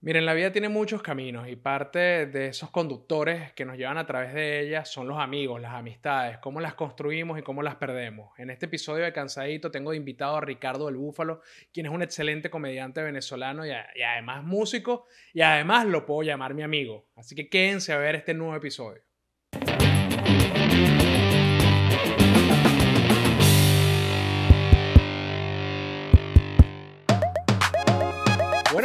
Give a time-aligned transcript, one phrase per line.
[0.00, 4.06] Miren, la vida tiene muchos caminos y parte de esos conductores que nos llevan a
[4.06, 8.30] través de ellas son los amigos, las amistades, cómo las construimos y cómo las perdemos.
[8.38, 11.40] En este episodio de Cansadito tengo invitado a Ricardo del Búfalo,
[11.72, 16.54] quien es un excelente comediante venezolano y, y además músico y además lo puedo llamar
[16.54, 17.08] mi amigo.
[17.16, 19.07] Así que quédense a ver este nuevo episodio.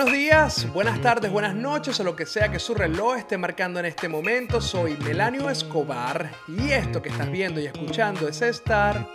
[0.03, 3.79] Buenos días, buenas tardes, buenas noches o lo que sea que su reloj esté marcando
[3.79, 4.59] en este momento.
[4.59, 9.07] Soy Melanio Escobar y esto que estás viendo y escuchando es estar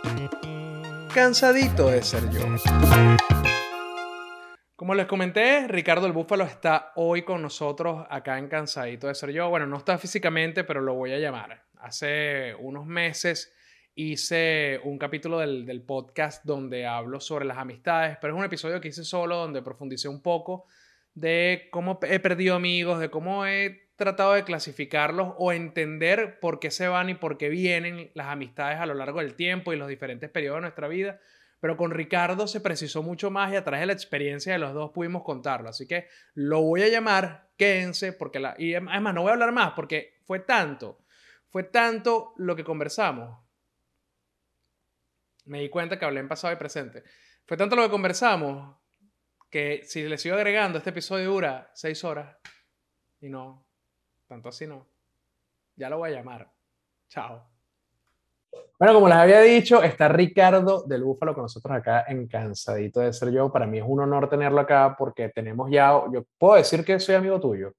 [1.13, 2.39] cansadito de ser yo.
[4.75, 9.29] Como les comenté, Ricardo el Búfalo está hoy con nosotros acá en Cansadito de ser
[9.29, 9.47] yo.
[9.47, 11.65] Bueno, no está físicamente, pero lo voy a llamar.
[11.81, 13.53] Hace unos meses
[13.93, 18.81] hice un capítulo del, del, podcast donde hablo sobre las amistades, pero es un episodio
[18.81, 20.65] que hice solo donde profundicé un poco
[21.13, 26.71] de cómo he perdido amigos, de cómo he tratado de clasificarlos o entender por qué
[26.71, 29.89] se van y por qué vienen las amistades a lo largo del tiempo y los
[29.89, 31.19] diferentes periodos de nuestra vida.
[31.59, 34.73] Pero con Ricardo se precisó mucho más y a través de la experiencia de los
[34.73, 35.67] dos pudimos contarlo.
[35.67, 38.55] Así que lo voy a llamar, quédense, porque la...
[38.57, 40.99] Y además no voy a hablar más porque fue tanto,
[41.49, 43.49] fue tanto lo que conversamos
[45.49, 47.03] me di cuenta que hablé en pasado y presente.
[47.45, 48.77] Fue tanto lo que conversamos
[49.49, 52.37] que si le sigo agregando, este episodio dura seis horas.
[53.21, 53.65] Y no,
[54.27, 54.87] tanto así no.
[55.75, 56.51] Ya lo voy a llamar.
[57.09, 57.49] Chao.
[58.79, 63.11] Bueno, como les había dicho, está Ricardo del Búfalo con nosotros acá en Cansadito de
[63.11, 63.51] Ser Yo.
[63.51, 67.15] Para mí es un honor tenerlo acá porque tenemos ya, yo puedo decir que soy
[67.15, 67.73] amigo tuyo.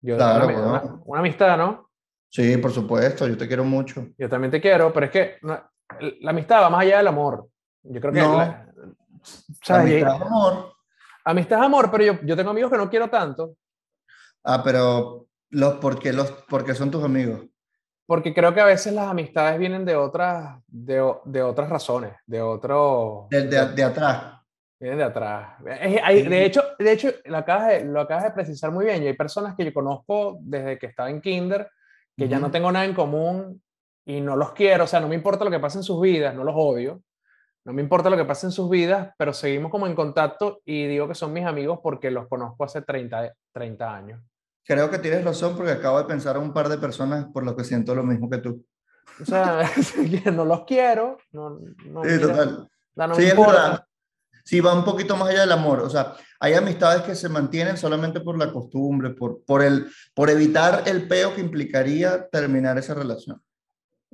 [0.00, 1.88] Yo claro, una, una, una, amistad, ¿no?
[2.28, 4.08] Sí, por supuesto, yo te quiero mucho.
[4.18, 5.38] Yo también te quiero, pero es que
[6.20, 7.48] la amistad va más allá del amor.
[7.82, 8.20] Yo creo que.
[8.20, 8.72] No, la,
[9.62, 9.92] ¿sabes?
[9.92, 10.71] amistad es amor.
[11.24, 13.56] Amistad es amor, pero yo, yo tengo amigos que no quiero tanto.
[14.44, 17.40] Ah, pero los, ¿por, qué los, porque son tus amigos?
[18.06, 22.42] Porque creo que a veces las amistades vienen de otras, de, de otras razones, de
[22.42, 23.28] otro...
[23.30, 24.40] De, de, de atrás.
[24.80, 25.60] Vienen de atrás.
[25.80, 29.02] Es, hay, de hecho, de hecho lo, acabas de, lo acabas de precisar muy bien.
[29.02, 31.70] Y hay personas que yo conozco desde que estaba en kinder,
[32.16, 32.30] que uh -huh.
[32.30, 33.62] ya no tengo nada en común
[34.04, 36.34] y no los quiero, o sea, no me importa lo que pase en sus vidas,
[36.34, 37.00] no los odio,
[37.64, 40.86] no me importa lo que pase en sus vidas, pero seguimos como en contacto y
[40.86, 44.20] digo que son mis amigos porque los conozco hace 30, 30 años.
[44.64, 47.56] Creo que tienes razón porque acabo de pensar a un par de personas por lo
[47.56, 48.64] que siento lo mismo que tú.
[49.20, 49.62] O sea,
[50.32, 52.68] no los quiero, no, no sí, total.
[52.96, 53.84] no, no sí, es verdad.
[54.44, 55.80] Sí, va un poquito más allá del amor.
[55.80, 60.30] O sea, hay amistades que se mantienen solamente por la costumbre, por, por, el, por
[60.30, 63.40] evitar el peo que implicaría terminar esa relación.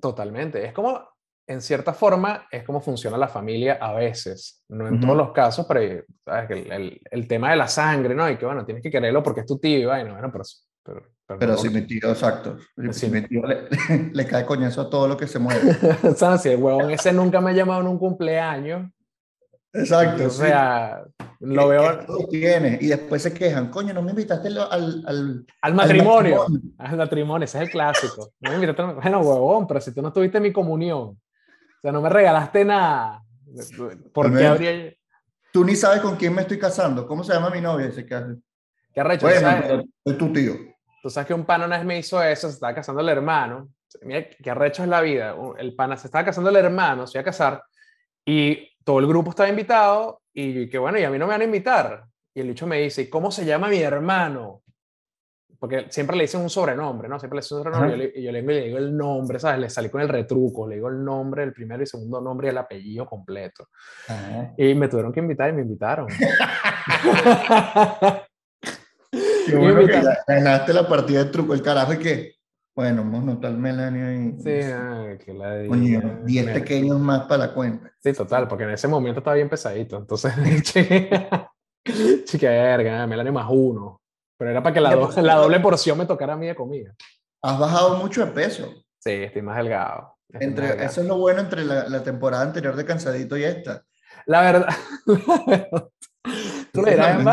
[0.00, 0.64] Totalmente.
[0.64, 1.02] Es como,
[1.48, 4.62] en cierta forma, es como funciona la familia a veces.
[4.68, 5.02] No en Ujú.
[5.06, 6.46] todos los casos, pero ¿sabes?
[6.48, 8.28] Que El, el, el tema de la sangre, ¿no?
[8.30, 9.78] Y que, bueno, tienes que quererlo porque es tu tío.
[9.78, 10.44] y Bueno, bueno, pero...
[10.84, 12.56] Pero, pero, Pero no- si mi tío, exacto.
[12.92, 13.10] Si Sí.
[13.10, 13.68] mi tío le,
[14.12, 15.74] le cae coñazo a todo lo que se mueve.
[16.16, 18.90] sea, si el huevón ese nunca me ha llamado en un cumpleaños,
[19.72, 20.26] Exacto.
[20.26, 20.38] o sí.
[20.46, 21.02] sea,
[21.40, 22.78] lo Que- veo tiene.
[22.80, 26.46] Y después se quejan, coño, no me invitaste al, al, al- al matrimonio.
[26.78, 28.30] Al matrimonio, ese es el clásico.
[28.40, 31.18] No me invitaste al- Bueno, huevón, pero si tú no tuviste mi comunión,
[31.78, 33.22] o sea, no me regalaste nada,
[34.12, 34.94] ¿por qué habría...?
[35.50, 37.06] Tú ni sabes con quién me estoy casando.
[37.06, 37.86] ¿Cómo se llama mi novia?
[37.86, 38.34] Dice que hace.
[38.92, 39.26] ¿Qué arrecho?
[39.26, 40.52] Bueno, es tu tío.
[41.02, 43.70] Tú sabes que un pana una vez me hizo eso, se estaba casando el hermano.
[44.02, 45.34] Mira qué arrecho es la vida.
[45.58, 47.62] El pana se estaba casando el hermano, se iba a casar,
[48.26, 51.40] y todo el grupo estaba invitado, y que bueno, y a mí no me van
[51.40, 52.04] a invitar.
[52.34, 54.62] Y el bicho me dice, ¿y cómo se llama mi hermano?
[55.60, 57.18] Porque siempre le dicen un sobrenombre, ¿no?
[57.18, 59.40] Siempre le dicen un sobrenombre, y yo, le, y yo le, le digo el nombre,
[59.40, 59.58] ¿sabes?
[59.60, 62.50] Le salí con el retruco, le digo el nombre, el primero y segundo nombre y
[62.50, 63.68] el apellido completo.
[64.56, 66.06] Y me tuvieron que invitar y me invitaron.
[69.10, 70.14] Qué Y me bueno que invitaron.
[70.28, 71.54] ya ganaste la partida de truco.
[71.54, 72.34] El carajo es que,
[72.76, 74.34] bueno, vamos a notar Melania ahí.
[74.38, 77.90] Sí, ay, que la Coño, 10 me- pequeños más para la cuenta.
[78.00, 79.96] Sí, total, porque en ese momento estaba bien pesadito.
[79.96, 80.32] Entonces,
[82.24, 84.00] chica, verga, Melanie más uno.
[84.38, 86.94] Pero era para que la, doble porción me tocara a mí de comida.
[87.42, 88.72] Has bajado mucho de peso.
[88.98, 90.16] Sí, estoy más delgado.
[90.28, 90.88] estoy más Entre, delgado.
[90.88, 93.84] eso es lo bueno entre la, la temporada anterior de Cansadito y esta.
[94.26, 94.68] La verdad,
[96.72, 97.24] tú le dirás,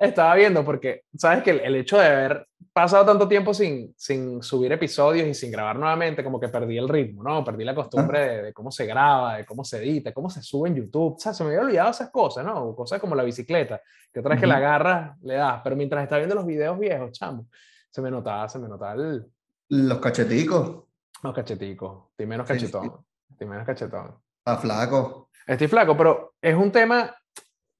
[0.00, 4.42] estaba viendo porque, sabes que el, el hecho de haber pasado tanto tiempo sin, sin
[4.42, 7.44] subir episodios y sin grabar nuevamente, como que perdí el ritmo, ¿no?
[7.44, 10.70] Perdí la costumbre de, de cómo se graba, de cómo se edita, cómo se sube
[10.70, 11.16] en YouTube.
[11.16, 12.74] O sea, se me había olvidado esas cosas, ¿no?
[12.74, 15.60] Cosas como la bicicleta, que otra vez que la agarras, le das.
[15.62, 17.46] Pero mientras estaba viendo los videos viejos, chamo,
[17.90, 19.26] se me notaba, se me notaba el,
[19.68, 20.84] Los cacheticos,
[21.22, 22.10] los cacheticos.
[22.12, 23.04] Estoy menos cachetón.
[23.30, 24.14] Estoy menos cachetón.
[24.46, 25.28] a flaco.
[25.46, 27.14] Estoy flaco, pero es un tema,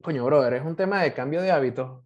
[0.02, 2.02] coño, brother, es un tema de cambio de hábitos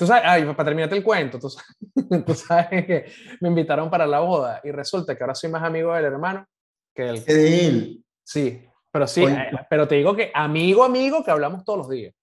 [0.00, 1.76] Tú sabes, ay, para terminarte el cuento, tú sabes,
[2.26, 3.12] tú sabes, que
[3.42, 6.46] me invitaron para la boda y resulta que ahora soy más amigo del hermano
[6.94, 7.22] que del...
[7.22, 8.04] De él.
[8.24, 12.14] Sí, pero sí, eh, pero te digo que amigo, amigo, que hablamos todos los días.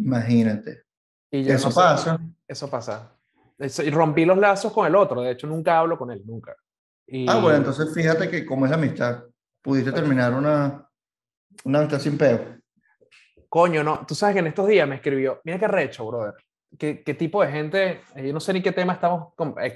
[0.00, 0.82] Imagínate.
[1.30, 2.20] Y eso pasa.
[2.46, 3.16] Eso pasa.
[3.58, 6.54] Y rompí los lazos con el otro, de hecho nunca hablo con él, nunca.
[7.26, 9.24] Ah, bueno, entonces fíjate que como es la amistad,
[9.62, 10.86] pudiste terminar una,
[11.64, 12.58] una amistad sin peo.
[13.48, 16.34] Coño, no, tú sabes que en estos días me escribió, mira qué recho, brother.
[16.78, 18.00] ¿Qué, qué tipo de gente?
[18.14, 19.34] Eh, yo no sé ni qué tema estamos.
[19.34, 19.74] Con, en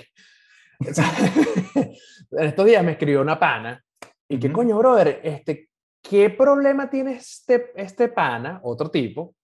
[2.31, 3.82] estos días me escribió una pana.
[4.29, 5.69] Y qué coño, brother, este,
[6.02, 9.35] ¿qué problema tiene este, este pana, otro tipo,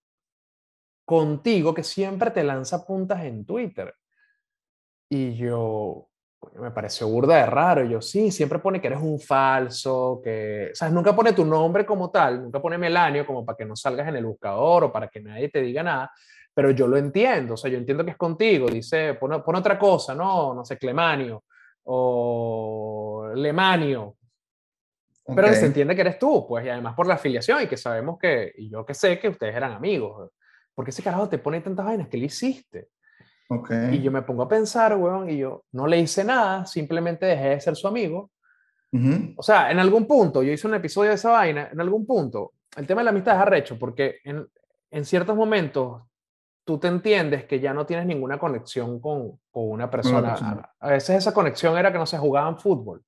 [1.05, 3.94] contigo que siempre te lanza puntas en Twitter?
[5.08, 6.08] Y yo,
[6.55, 7.85] me pareció burda de raro.
[7.85, 11.85] Yo, sí, siempre pone que eres un falso, que, o sea, nunca pone tu nombre
[11.85, 15.08] como tal, nunca pone Melanio como para que no salgas en el buscador o para
[15.08, 16.11] que nadie te diga nada,
[16.55, 20.14] pero yo lo entiendo, o sea, yo entiendo que es contigo, dice, pone, otra cosa,
[20.14, 20.55] ¿no?
[20.55, 21.44] No sé, Clemanio
[21.85, 24.17] o Lemanio.
[25.35, 28.19] Pero se entiende que eres tú, pues, y además por la afiliación y que sabemos
[28.19, 30.31] que, y yo que sé que ustedes eran amigos.
[30.75, 32.88] porque ese carajo te pone tantas vainas que le hiciste?
[33.93, 37.50] Y yo me pongo a pensar, weón, y yo no le hice nada, simplemente dejé
[37.50, 38.31] de ser su amigo.
[39.37, 42.55] O sea, en algún punto, yo hice un episodio de esa vaina, en algún punto,
[42.76, 44.49] el tema de la amistad es arrecho, porque en,
[44.91, 46.02] en ciertos momentos
[46.70, 50.34] tú te entiendes que ya no tienes ninguna conexión con, con una persona.
[50.34, 53.02] A, a, veces esa conexión era que no se jugaban fútbol.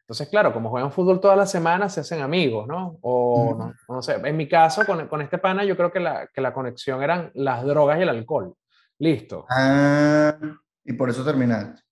[0.00, 2.96] Entonces, claro, como juegan fútbol toda la semana, se hacen amigos, ¿no?
[3.02, 6.28] O no, no, sé, en mi caso, con, con este pana, yo creo que la,
[6.28, 8.54] que la conexión eran las drogas y el alcohol.
[9.00, 9.44] Listo.
[9.50, 10.34] Ah,
[10.82, 11.82] y por eso terminaste.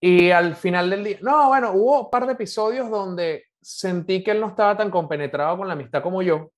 [0.00, 4.30] Y al final del día, no, bueno, hubo un par de episodios donde sentí que
[4.30, 6.50] él no estaba tan compenetrado con la amistad como yo.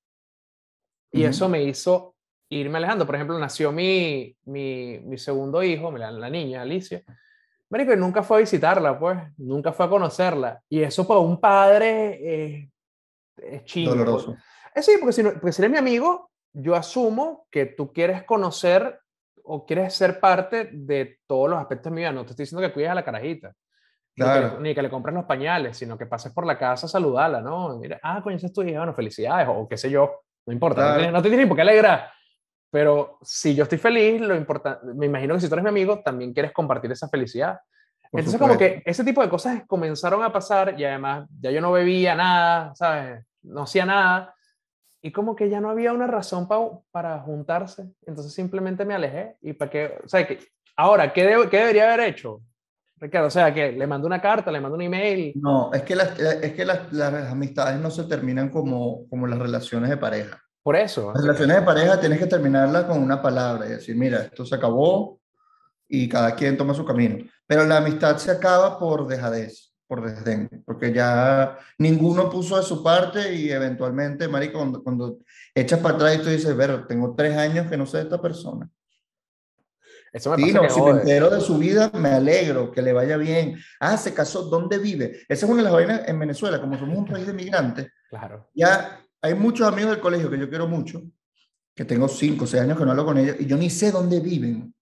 [1.10, 2.14] Y eso me hizo
[2.48, 3.06] irme alejando.
[3.06, 7.02] Por ejemplo, nació mi, mi, mi segundo hijo, la, la niña, Alicia.
[7.70, 10.62] Marico, y nunca fue a visitarla, pues, nunca fue a conocerla.
[10.68, 12.70] Y eso para un padre eh,
[13.36, 13.94] es chido.
[13.94, 14.06] Pues.
[14.06, 14.36] Doloroso.
[14.74, 18.24] Eh, sí, porque si, no, porque si eres mi amigo, yo asumo que tú quieres
[18.24, 19.00] conocer
[19.44, 22.12] o quieres ser parte de todos los aspectos de mi vida.
[22.12, 23.52] No te estoy diciendo que cuides a la carajita.
[24.14, 24.58] Claro.
[24.60, 27.78] Ni, que, le compres los pañales, sino que pases por la casa a saludarla, ¿no?
[27.78, 31.10] Mira, ah, coño, esa es tu hija, bueno, felicidades, o, qué sé yo, no importa,
[31.12, 32.10] no, te, tienes por qué alegrar.
[32.70, 36.00] Pero si yo estoy feliz, lo importante, me imagino que si tú eres mi amigo,
[36.00, 37.58] también quieres compartir esa felicidad.
[38.12, 41.72] Entonces, como que ese tipo de cosas comenzaron a pasar y además ya yo no
[41.72, 43.24] bebía nada, ¿sabes?
[43.42, 44.34] No hacía nada
[45.00, 46.48] y como que ya no había una razón
[46.90, 47.88] para juntarse.
[48.06, 49.36] Entonces simplemente me alejé.
[49.40, 50.38] Y para qué, o sea, que,
[50.76, 52.42] ahora, ¿qué, ¿qué debería haber hecho?
[52.96, 55.32] Ricardo, o sea, que le mando una carta, le mando un email.
[55.36, 59.38] No, es que las, es que las, las amistades no se terminan como, como las
[59.38, 60.42] relaciones de pareja.
[60.62, 61.12] Por eso.
[61.12, 64.54] Las relaciones de pareja tienes que terminarlas con una palabra y decir, mira, esto se
[64.54, 65.20] acabó
[65.88, 67.24] y cada quien toma su camino.
[67.46, 72.82] Pero la amistad se acaba por dejadez por desdén, porque ya ninguno puso de su
[72.82, 75.18] parte y eventualmente, marico, cuando, cuando
[75.54, 78.20] echas para atrás y tú dices, ver, tengo tres años que no sé de esta
[78.20, 78.68] persona.
[80.12, 83.58] Eso me pasa si me entero de su vida, me alegro, que le vaya bien.
[83.80, 85.20] Ah, se casó, ¿dónde vive?
[85.28, 87.88] Esa es una de las vainas en Venezuela, como somos un país de migrantes.
[88.10, 88.48] Claro.
[88.54, 91.02] Ya hay muchos amigos del colegio que yo quiero mucho,
[91.74, 94.20] que tengo cinco, seis años que no hablo con ellos, y yo ni sé dónde
[94.20, 94.74] viven.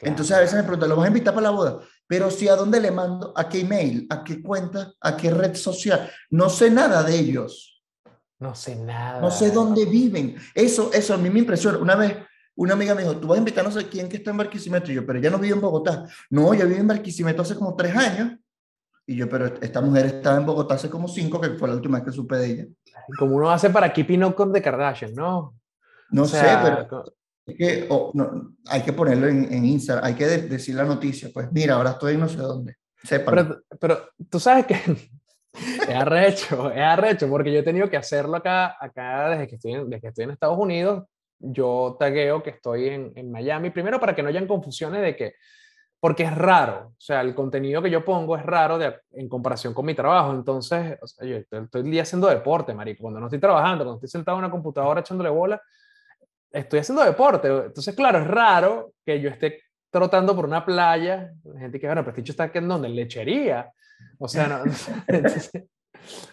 [0.00, 1.80] Entonces a veces me preguntan, ¿lo vas a invitar para la boda?
[2.06, 5.54] Pero si a dónde le mando, a qué email, a qué cuenta, a qué red
[5.54, 7.82] social, no sé nada de ellos.
[8.38, 9.20] No sé nada.
[9.20, 10.36] No sé dónde viven.
[10.54, 11.78] Eso, eso a mí me impresiona.
[11.78, 12.16] Una vez
[12.56, 14.90] una amiga me dijo, tú vas a invitar no sé quién que está en Barquisimeto.
[14.92, 16.06] Y yo, pero ya no vive en Bogotá.
[16.30, 18.38] No, ya vive en Barquisimeto hace como tres años.
[19.06, 21.98] Y yo, pero esta mujer estaba en Bogotá hace como cinco, que fue la última
[21.98, 22.66] vez que supe de ella.
[23.18, 25.54] Como uno hace para Keeping Up con The Kardashian, ¿no?
[26.10, 27.04] No sé, pero
[27.46, 31.52] es que no, hay que ponerlo en, en Instagram, hay que decir la noticia, pues
[31.52, 32.76] mira, ahora estoy no sé dónde.
[33.08, 34.74] Pero, pero tú sabes que
[35.54, 39.72] es arrecho, es arrecho, porque yo he tenido que hacerlo acá, acá desde, que estoy
[39.72, 41.04] en, desde que estoy en Estados Unidos.
[41.38, 45.34] Yo tagueo que estoy en, en Miami, primero para que no hayan confusiones de que,
[46.04, 49.72] porque es raro, o sea, el contenido que yo pongo es raro de, en comparación
[49.72, 50.34] con mi trabajo.
[50.34, 53.04] Entonces, o sea, yo estoy el día haciendo deporte, marico.
[53.04, 55.62] Cuando no estoy trabajando, cuando estoy sentado en una computadora echándole bola,
[56.52, 57.48] estoy haciendo deporte.
[57.48, 61.32] Entonces, claro, es raro que yo esté trotando por una playa.
[61.42, 62.88] La gente que, bueno, este está en donde?
[62.88, 63.72] En lechería.
[64.18, 64.62] O sea, no,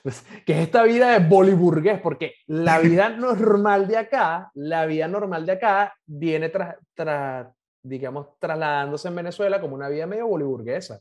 [0.04, 5.08] pues, que es esta vida de boliburgués, porque la vida normal de acá, la vida
[5.08, 7.48] normal de acá viene tras,
[7.84, 11.00] digamos, trasladándose en Venezuela como una vida medio boliburguesa.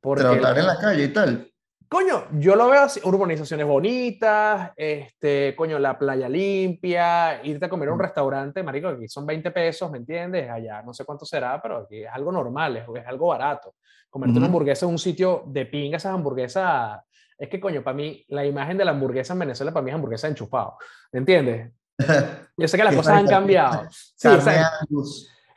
[0.00, 1.48] Porque, Tratar en la calle y tal.
[1.88, 7.90] Coño, yo lo veo así, urbanizaciones bonitas, este, coño, la playa limpia, irte a comer
[7.90, 8.02] a un Mm.
[8.02, 10.48] restaurante, marico, aquí son 20 pesos, ¿me entiendes?
[10.48, 13.74] Allá no sé cuánto será, pero aquí es algo normal, es, es algo barato.
[14.08, 14.52] Comerte una Ujú.
[14.54, 16.98] hamburguesa en un sitio de pinga, esas hamburguesas,
[17.36, 19.94] es que, coño, para mí, la imagen de la hamburguesa en Venezuela, para mí es
[19.94, 20.78] hamburguesa enchufado,
[21.12, 21.72] ¿me entiendes?
[22.56, 23.86] Yo sé que las cosas han cambiado.
[23.90, 24.28] Sí,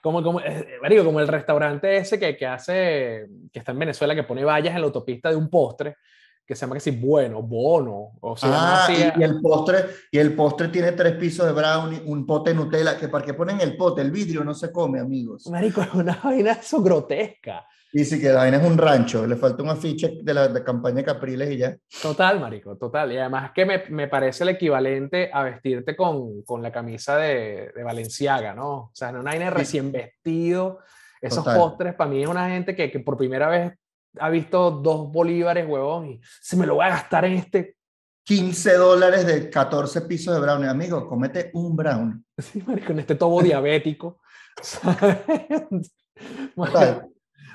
[0.06, 4.14] como, como, eh, marico, como el restaurante ese que, que hace, que está en Venezuela,
[4.14, 5.98] que pone vallas en la autopista de un postre,
[6.46, 8.94] que se llama que si bueno, bono, o se llama Ah, así.
[9.18, 9.78] y, el postre,
[10.12, 13.34] y el postre tiene tres pisos de brownie, un pote de Nutella, que para qué
[13.34, 15.48] ponen el pote, el vidrio no se come, amigos.
[15.48, 17.66] Marico, es una vaina eso grotesca.
[17.94, 20.64] Y sí que la vaina es un rancho, le falta un afiche de la de
[20.66, 21.78] campaña Capriles y ya.
[22.02, 23.14] Total, marico, total.
[23.14, 27.72] Y además que me, me parece el equivalente a vestirte con, con la camisa de,
[27.74, 28.70] de Valenciaga, ¿no?
[28.74, 29.56] O sea, no una vaina Sí.
[29.56, 30.80] recién vestido.
[31.22, 31.58] Esos Total.
[31.58, 33.74] postres, para mí es una gente que, que por primera vez
[34.20, 37.78] ha visto dos bolívares, huevón, y se me lo voy a gastar en este
[38.26, 40.68] 15 dólares de 14 pisos de brownie.
[40.68, 42.22] Amigo, comete un brownie.
[42.38, 44.20] Sí, marico, en este tobo diabético.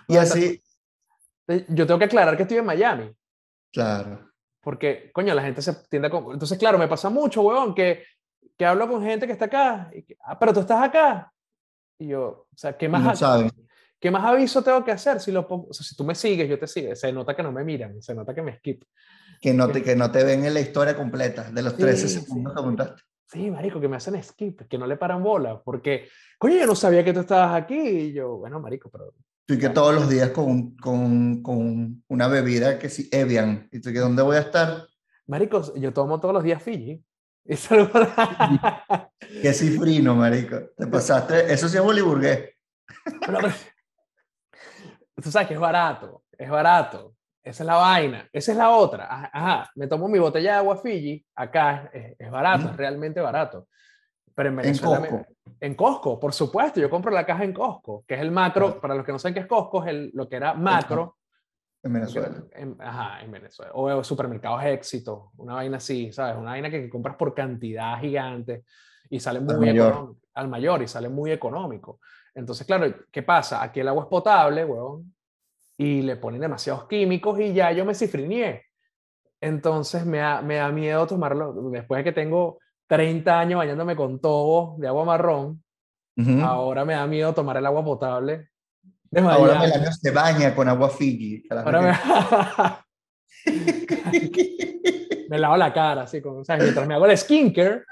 [0.09, 0.63] Y así,
[1.69, 3.11] Yo tengo que aclarar que estoy en Miami,
[3.73, 4.31] claro.
[4.61, 6.11] porque, coño, la gente se tiende a...
[6.11, 8.05] con- Entonces, claro, me pasa mucho, huevón, que,
[8.57, 11.33] que hablo con gente que está acá, y que, ah, pero tú estás acá.
[11.99, 13.51] Y yo, o sea, ¿qué más, no saben.
[14.01, 15.21] ¿Qué más aviso tengo que hacer?
[15.21, 16.95] Si, lo pongo- o sea, si tú me sigues, yo te sigo.
[16.97, 18.83] Se nota que no me miran, se nota que me skip.
[19.41, 22.21] Que no, te, que no te ven en la historia completa de los 13 Sí,
[22.21, 22.57] segundos sí.
[22.61, 23.03] que montaste.
[23.27, 26.75] Sí, marico, que me hacen skip, que no le paran bola, porque, coño, yo no
[26.75, 27.79] sabía que tú estabas aquí.
[27.79, 29.15] Y yo, bueno, marico, pero
[29.47, 33.69] Tú que todos los días con, con, con una bebida que sí, Evian.
[33.73, 34.87] Y tú que ¿dónde voy a estar?
[35.27, 37.03] Marico, yo tomo todos los días Fiji.
[37.45, 37.91] Es algo-
[39.43, 40.57] Que cifrino, marico.
[40.77, 41.53] Te pasaste.
[41.53, 42.51] Eso sí es boliburgués.
[43.27, 43.39] Pero-
[45.21, 47.15] tú sabes que es barato, es barato.
[47.43, 48.29] Esa es la vaina.
[48.33, 49.07] Esa es la otra.
[49.11, 51.25] Ajá, ajá, me tomo mi botella de agua Fiji.
[51.35, 52.77] Acá es, es barato, es Mm.
[52.77, 53.67] realmente barato.
[54.35, 55.01] Pero en En Venezuela.
[55.01, 55.27] me- Costco.
[55.61, 56.81] en Costco, por supuesto.
[56.81, 58.79] Yo compro la caja en Costco, que es el macro.
[58.81, 61.17] Para los que no saben qué es Costco, es el- lo que era macro.
[61.83, 62.45] En Venezuela.
[62.53, 63.73] en- ajá, en Venezuela.
[63.75, 65.33] O supermercados éxito.
[65.39, 66.37] Una vaina así, ¿sabes?
[66.37, 68.65] Una vaina que, que compras por cantidad gigante
[69.09, 69.89] y sale muy mayor.
[69.93, 70.21] económico.
[70.35, 72.01] Al mayor y sale muy económico.
[72.35, 73.63] Entonces, claro, ¿qué pasa?
[73.63, 75.15] Aquí el agua es potable, huevón,
[75.77, 78.65] y le ponen demasiados químicos y ya yo me cifrineé.
[79.41, 81.53] Entonces me da, me da miedo tomarlo.
[81.71, 85.63] Después de que tengo 30 años bañándome con tobo de agua marrón,
[86.17, 86.43] Ujú.
[86.43, 88.49] ahora me da miedo tomar el agua potable
[89.11, 89.61] de Ahora.
[89.61, 91.43] Melania se baña con agua Fiji.
[91.51, 91.93] Ahora me,
[95.29, 96.63] me lavo la cara, así, con, ¿sabes?
[96.63, 97.83] mientras me hago el skincare,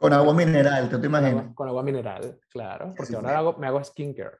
[0.00, 1.42] con agua mineral, ¿tú te con imaginas?
[1.42, 3.34] agua, con agua mineral, claro, porque Sí, ahora sí.
[3.36, 4.38] hago- me hago skincare.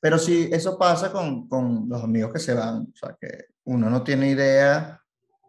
[0.00, 2.82] Pero sí, eso pasa con, con los amigos que se van.
[2.92, 5.00] O sea, que uno no tiene idea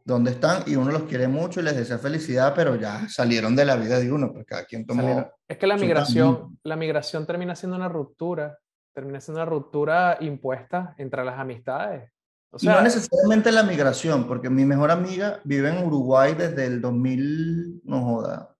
[0.04, 3.66] dónde están y uno los quiere mucho y les desea felicidad, pero ya salieron de
[3.66, 5.02] la vida de uno, porque cada quien tomó.
[5.02, 5.28] Salieron.
[5.48, 8.58] Es que la migración, la migración termina siendo una ruptura,
[8.94, 12.12] termina siendo una ruptura impuesta entre las amistades.
[12.52, 16.66] O y no sea, necesariamente la migración, porque mi mejor amiga vive en Uruguay desde
[16.66, 18.56] el 2000, no joda,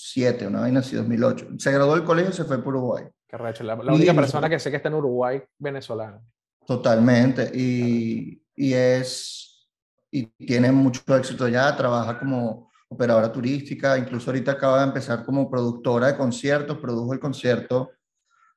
[0.00, 1.48] 7, una vaina así, 2008.
[1.58, 3.04] Se graduó del colegio y se fue por Uruguay.
[3.26, 6.20] qué recho, la, la única persona que sé que está en Uruguay, venezolana.
[6.64, 7.50] Totalmente.
[7.52, 9.68] Y, y es,
[10.12, 15.50] y tiene mucho éxito ya, trabaja como operadora turística, incluso ahorita acaba de empezar como
[15.50, 17.90] productora de conciertos, produjo el concierto,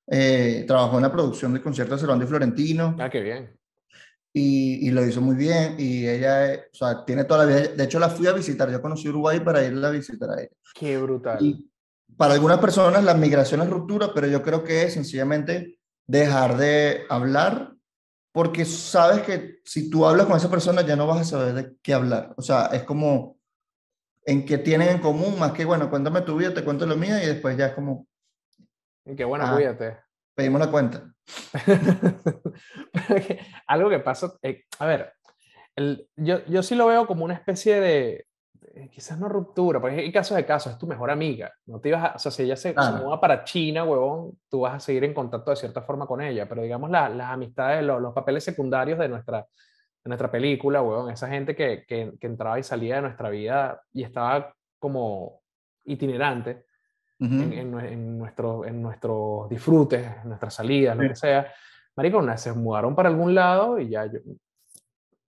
[0.07, 3.59] eh, trabajó en la producción del concierto de Cervantes y Florentino Ah, qué bien.
[4.33, 7.67] Y, y lo hizo muy bien y ella, eh, o sea, tiene toda la vida,
[7.69, 10.51] de hecho la fui a visitar, yo conocí Uruguay para irla a visitar a ella.
[10.73, 11.37] Qué brutal.
[11.41, 11.69] Y
[12.17, 17.03] para algunas personas la migración es ruptura, pero yo creo que es sencillamente dejar de
[17.09, 17.73] hablar
[18.33, 21.75] porque sabes que si tú hablas con esa persona ya no vas a saber de
[21.81, 22.33] qué hablar.
[22.37, 23.37] O sea, es como
[24.25, 27.17] en qué tienen en común, más que, bueno, cuéntame tu vida, te cuento lo mío
[27.21, 28.07] y después ya es como
[29.05, 29.55] Y qué bueno, Ah.
[29.55, 29.97] cuídate.
[30.35, 31.03] Pedimos la cuenta.
[33.07, 35.13] Pero que Algo que pasa, eh, a ver,
[35.75, 39.97] el- yo, yo sí lo veo como una especie de, de- quizás no ruptura, porque
[39.97, 42.43] hay casos de casos, es tu mejor amiga, no te ibas a, o sea, si
[42.43, 42.97] ella se, se Claro.
[42.97, 46.47] muda para China, huevón, tú vas a seguir en contacto de cierta forma con ella,
[46.47, 49.39] pero digamos la- las amistades, lo- los, papeles secundarios de nuestra,
[50.03, 53.81] de nuestra película, huevón, esa gente que, que, que entraba y salía de nuestra vida
[53.93, 55.41] y estaba como
[55.85, 56.65] itinerante,
[57.21, 57.33] Ujú.
[57.35, 61.09] en, en en nuestro, en nuestros disfrutes, en nuestras salidas, lo Sí.
[61.09, 61.53] que sea.
[61.95, 64.19] Marico, una- se mudaron para algún lado y ya yo...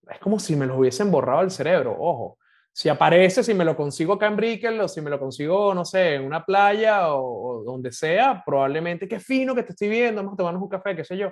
[0.10, 2.38] Es como si me los hubiesen borrado el cerebro, ojo.
[2.76, 5.86] Si aparece, si me lo consigo acá en Brickell o si me lo consigo, no
[5.86, 10.22] sé, en una playa o, o donde sea, probablemente, qué fino que te estoy viendo,
[10.22, 11.32] vamos a tomarnos un café, qué sé yo.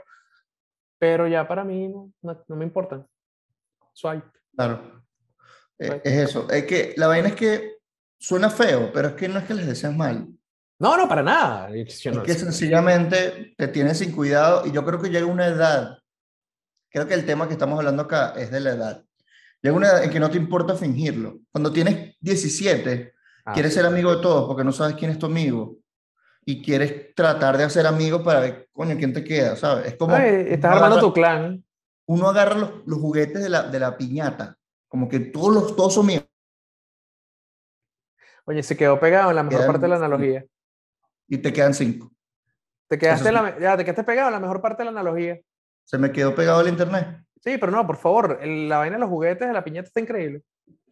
[1.00, 3.06] Pero ya para mí no, no, no me importan.
[3.94, 4.28] Swipe.
[4.56, 5.02] Claro.
[5.80, 6.48] Eh, es eso.
[6.50, 7.78] Es que la vaina es que
[8.20, 10.28] suena feo, pero es que no es que les deseas mal.
[10.82, 11.70] No, no, para nada.
[11.70, 16.00] es que sencillamente te tienes sin cuidado y yo creo que llega una edad,
[16.90, 19.06] creo que el tema que estamos hablando acá es de la edad.
[19.62, 21.38] Llega una edad en que no te importa fingirlo.
[21.52, 23.14] Cuando tienes 17,
[23.46, 25.78] ah, quieres ser amigo de todos porque no sabes quién es tu amigo
[26.46, 29.86] y quieres tratar de hacer amigos para ver, coño, quién te queda, ¿sabes?
[29.86, 30.16] Es como...
[30.18, 31.64] estás armando tu clan.
[32.08, 34.58] Uno agarra los, los, juguetes de la, de la piñata,
[34.88, 36.24] como que todos, los, todos son míos.
[38.46, 40.44] Oye, se quedó pegado en la mejor parte de la analogía.
[41.32, 42.12] Y te quedan cinco.
[42.90, 45.40] Te quedaste, la, ya, te quedaste pegado en la mejor parte de la analogía.
[45.86, 47.24] Se me quedó pegado el internet.
[47.42, 50.44] Sí, pero no, por favor, la vaina de los juguetes de la piñata está increíble.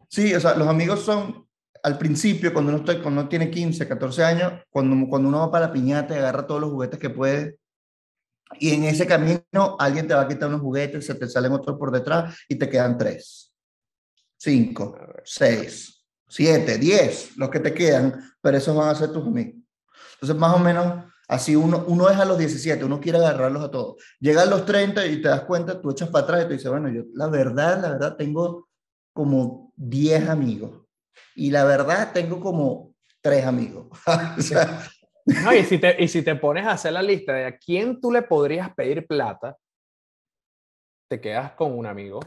[0.07, 1.45] Sí, o sea, los amigos son,
[1.83, 5.51] al principio, cuando uno, está, cuando uno tiene 15, 14 años, cuando, cuando uno va
[5.51, 7.59] para la piñata y agarra todos los juguetes que puede,
[8.59, 11.77] y en ese camino alguien te va a quitar unos juguetes, se te salen otros
[11.77, 13.53] por detrás y te quedan tres,
[14.37, 19.58] cinco, seis, siete, diez, los que te quedan, pero esos van a ser tus amigos.
[20.21, 23.69] Entonces, más o menos, Así uno, uno es a los 17, uno quiere agarrarlos a
[23.69, 24.03] todos.
[24.19, 26.71] Llega a los 30 y te das cuenta, tú echas para atrás y te dices,
[26.71, 28.67] bueno, yo la verdad, la verdad, tengo
[29.13, 30.87] como 10 amigos.
[31.35, 33.89] Y la verdad, tengo como 3 amigos.
[35.43, 38.01] no, y, si te, y si te pones a hacer la lista de a quién
[38.01, 39.55] tú le podrías pedir plata,
[41.07, 42.21] te quedas con un amigo.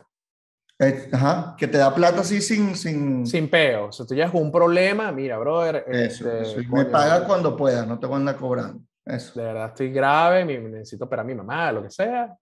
[0.83, 2.75] Eh, ajá, que te da plata así sin...
[2.75, 3.87] Sin, sin peo.
[3.87, 5.85] O sea, tú llegas con un problema, mira, brother.
[5.87, 8.73] Eso, este, me paga cuando pueda, no te van a cobrar.
[9.05, 9.39] Eso.
[9.39, 12.37] De verdad estoy grave, necesito para mi mamá, lo que sea.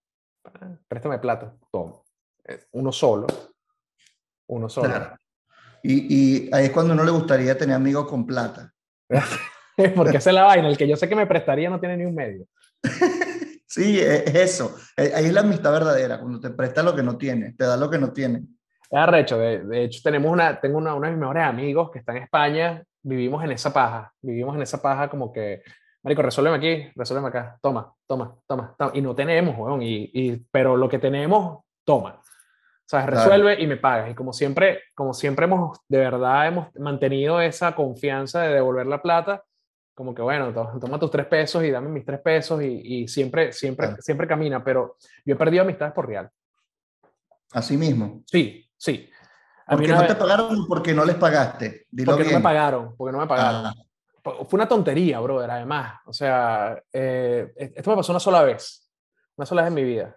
[0.88, 1.96] Préstame plata, toma.
[2.72, 3.26] Uno solo.
[4.46, 4.94] Uno solo.
[5.82, 8.72] Y, y, ahí es cuando uno le gustaría tener amigos con plata.
[9.96, 10.68] Porque esa es la vaina.
[10.68, 12.46] El que yo sé que me prestaría no tiene ni un medio.
[13.70, 14.76] sí, es eso.
[14.96, 16.18] Eh, ahí es la amistad verdadera.
[16.18, 18.40] Cuando te presta lo que no tiene, te da lo que no tiene.
[18.90, 19.38] Es arrecho.
[19.38, 22.24] De, de hecho, tenemos una, tengo una, uno de mis mejores amigos que está en
[22.24, 22.84] España.
[23.02, 24.12] Vivimos en esa paja.
[24.20, 25.62] Vivimos en esa paja como que
[26.02, 28.90] Marico, resuélveme aquí, resuélveme acá, toma, toma, toma, toma.
[28.94, 32.22] Y no tenemos, weón, y, y, pero lo que tenemos, toma.
[32.22, 34.10] O sea, resuelve y me pagas.
[34.10, 39.02] Y como siempre, como siempre hemos, de verdad, hemos mantenido esa confianza de devolver la
[39.02, 39.44] plata,
[40.00, 43.52] como que, bueno, toma tus tres pesos y dame mis tres pesos y, y siempre,
[43.52, 44.64] siempre, siempre camina.
[44.64, 46.30] Pero yo he perdido amistades por real.
[47.52, 48.22] Así mismo.
[48.24, 49.10] Sí, sí.
[49.68, 51.86] porque no te pagaron porque no les pagaste.
[52.06, 53.66] porque no me pagaron, porque no me pagaron.
[53.66, 53.74] Ah
[54.22, 56.00] fue una tontería, brother, además.
[56.06, 58.90] O sea, eh, e-, esto me pasó una sola vez,
[59.36, 60.16] una sola vez en mi vida.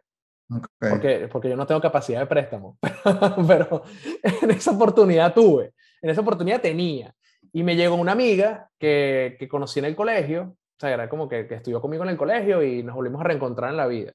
[0.78, 2.78] Porque, porque yo no tengo capacidad de préstamo,
[3.48, 3.84] pero
[4.22, 7.14] en esa oportunidad tuve, en esa oportunidad tenía.
[7.54, 11.30] Y me llegó una amiga que, que conocí en el colegio, o sea, era como
[11.30, 14.12] que, que, estudió conmigo en el colegio y nos volvimos a reencontrar en la vida.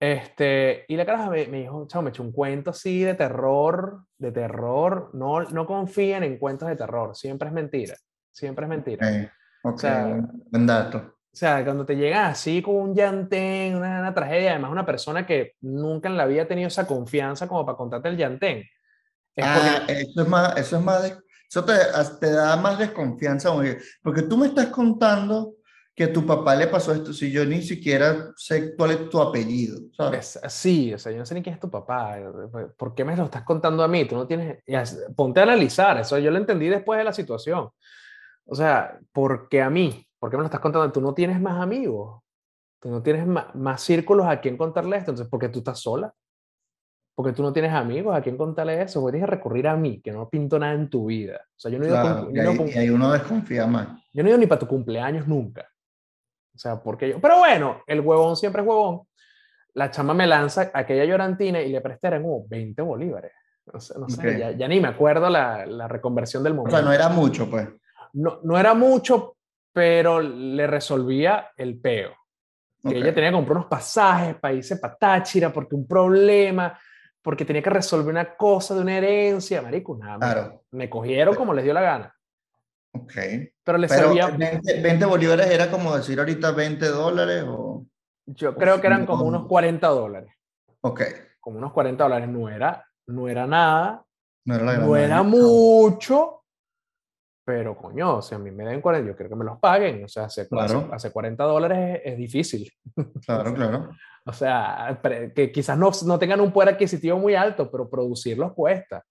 [0.00, 4.04] Este, y la cara me, me dijo, chao, me echó un cuento así de terror,
[4.18, 5.10] de terror.
[5.12, 7.94] No, no confíen en cuentos de terror, siempre es mentira
[8.36, 9.32] siempre es mentira.
[9.62, 10.98] O sea, buen dato.
[10.98, 15.54] O sea, cuando te llega así con un llantén, una, tragedia, además una persona que
[15.60, 18.62] nunca en la vida ha tenido esa confianza como para contarte el llantén.
[19.42, 21.74] ah, eso es más, eso es más, eso te,
[22.20, 23.52] te da más desconfianza,
[24.02, 25.54] porque tú me estás contando
[25.96, 29.18] que a tu papá le pasó esto si yo ni siquiera sé cuál es tu
[29.18, 30.38] apellido, ¿sabes?
[30.48, 32.18] Sí, o sea, yo no sé ni quién es tu papá.
[32.76, 34.04] ¿Por qué me lo estás contando a mí?
[34.04, 34.62] Tú no tienes...
[35.16, 37.70] Ponte a analizar, eso yo lo entendí después de la situación.
[38.44, 40.92] O sea, porque a mí, ¿por qué me lo estás contando?
[40.92, 42.22] Tú no tienes más amigos,
[42.78, 46.12] tú no tienes más, círculos a quien contarle esto, entonces, ¿por qué tú estás sola?
[47.16, 50.00] Porque tú no tienes amigos a quien contarle eso, porque tienes que recurrir a mí,
[50.02, 51.40] que no pinto nada en tu vida.
[51.44, 53.88] O sea, yo no he ido y, ahí, uno desconfía más.
[54.12, 55.66] Yo no he ido ni para tu cumpleaños nunca.
[56.54, 57.20] O sea, porque yo.
[57.20, 59.00] Pero bueno, el huevón siempre es huevón.
[59.72, 63.32] La chama me lanza aquella llorantina y le presté como 20 bolívares.
[63.72, 66.76] No sé, no sé ya, ya, ni me acuerdo la, la reconversión del momento.
[66.76, 67.68] O sea, no era mucho, pues
[68.16, 69.36] no, no era mucho,
[69.72, 72.12] pero le resolvía el peo.
[72.82, 76.78] Que ella tenía que comprar unos pasajes para irse para Táchira porque un problema,
[77.26, 79.60] porque tenía que resolver una cosa de una herencia.
[79.60, 80.62] Marico, nada, claro.
[80.70, 82.16] me, cogieron como les dio la gana.
[82.92, 83.14] Ok.
[83.64, 84.28] Pero le servía.
[84.28, 87.84] 20, bolívares era como decir ahorita 20 dólares o.
[88.26, 90.30] Yo creo que eran como unos 40 dólares.
[90.82, 91.02] Ok.
[91.40, 92.28] Como unos 40 dólares.
[92.28, 94.04] No era, no era nada.
[94.44, 96.44] No era, no era mucho,
[97.46, 100.02] pero coño, si a mí me den 40, yo quiero que me los paguen.
[100.02, 100.48] O sea, hace,
[100.90, 102.68] hace, 40 dólares es, difícil.
[103.24, 103.90] Claro, claro.
[104.24, 105.00] o sea,
[105.32, 109.04] que quizás no, no tengan un poder adquisitivo muy alto, pero producirlos cuesta.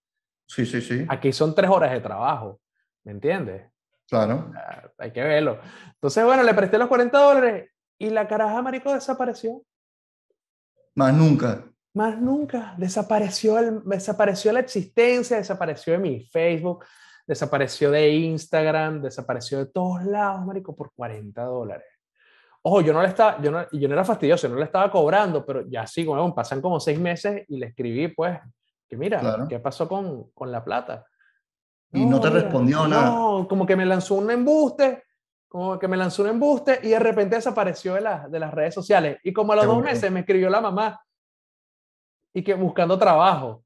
[0.46, 1.06] Sí, sí, sí.
[1.08, 2.60] Aquí son tres horas de trabajo,
[3.06, 3.72] ¿me entiendes?
[4.10, 4.52] Claro.
[4.98, 5.58] hay que verlo.
[5.94, 9.64] Entonces, bueno, le presté los 40 dólares y la caraja, marico, desapareció.
[10.96, 11.64] Más nunca.
[11.94, 12.76] Más nunca.
[12.78, 16.84] Desapareció, el, desapareció la existencia, desapareció de mi Facebook,
[17.26, 21.88] desapareció de Instagram, desapareció de todos lados, marico, por 40 dólares.
[22.62, 25.46] Ojo, yo no le estaba, yo no, yo no era fastidioso, no le estaba cobrando,
[25.46, 28.40] pero ya sí, bueno, pasan como seis meses y le escribí, pues,
[28.88, 31.06] que mira, ¿qué pasó con, con la plata?
[31.96, 33.10] y no te respondió nada.
[33.10, 35.04] No, como que me lanzó un embuste,
[35.48, 39.20] como que me lanzó un embuste y de repente desapareció de, de las redes sociales.
[39.24, 41.02] Y como a los dos meses me escribió la mamá
[42.34, 43.65] y que buscando trabajo.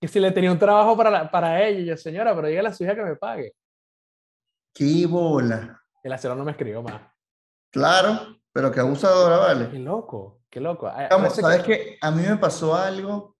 [0.00, 2.72] Que si le tenía un trabajo para, para ella, y yo, señora, pero dígale a
[2.72, 3.54] su hija que me pague.
[4.72, 5.82] ¡Qué bola!
[6.02, 7.02] La señora no me escribió más.
[7.70, 9.70] Claro, pero qué abusadora, ¿vale?
[9.70, 10.90] Qué loco, qué loco.
[11.30, 11.98] ¿Sabes qué?
[12.00, 13.16] A mí me pasó algo.
[13.16, 13.36] O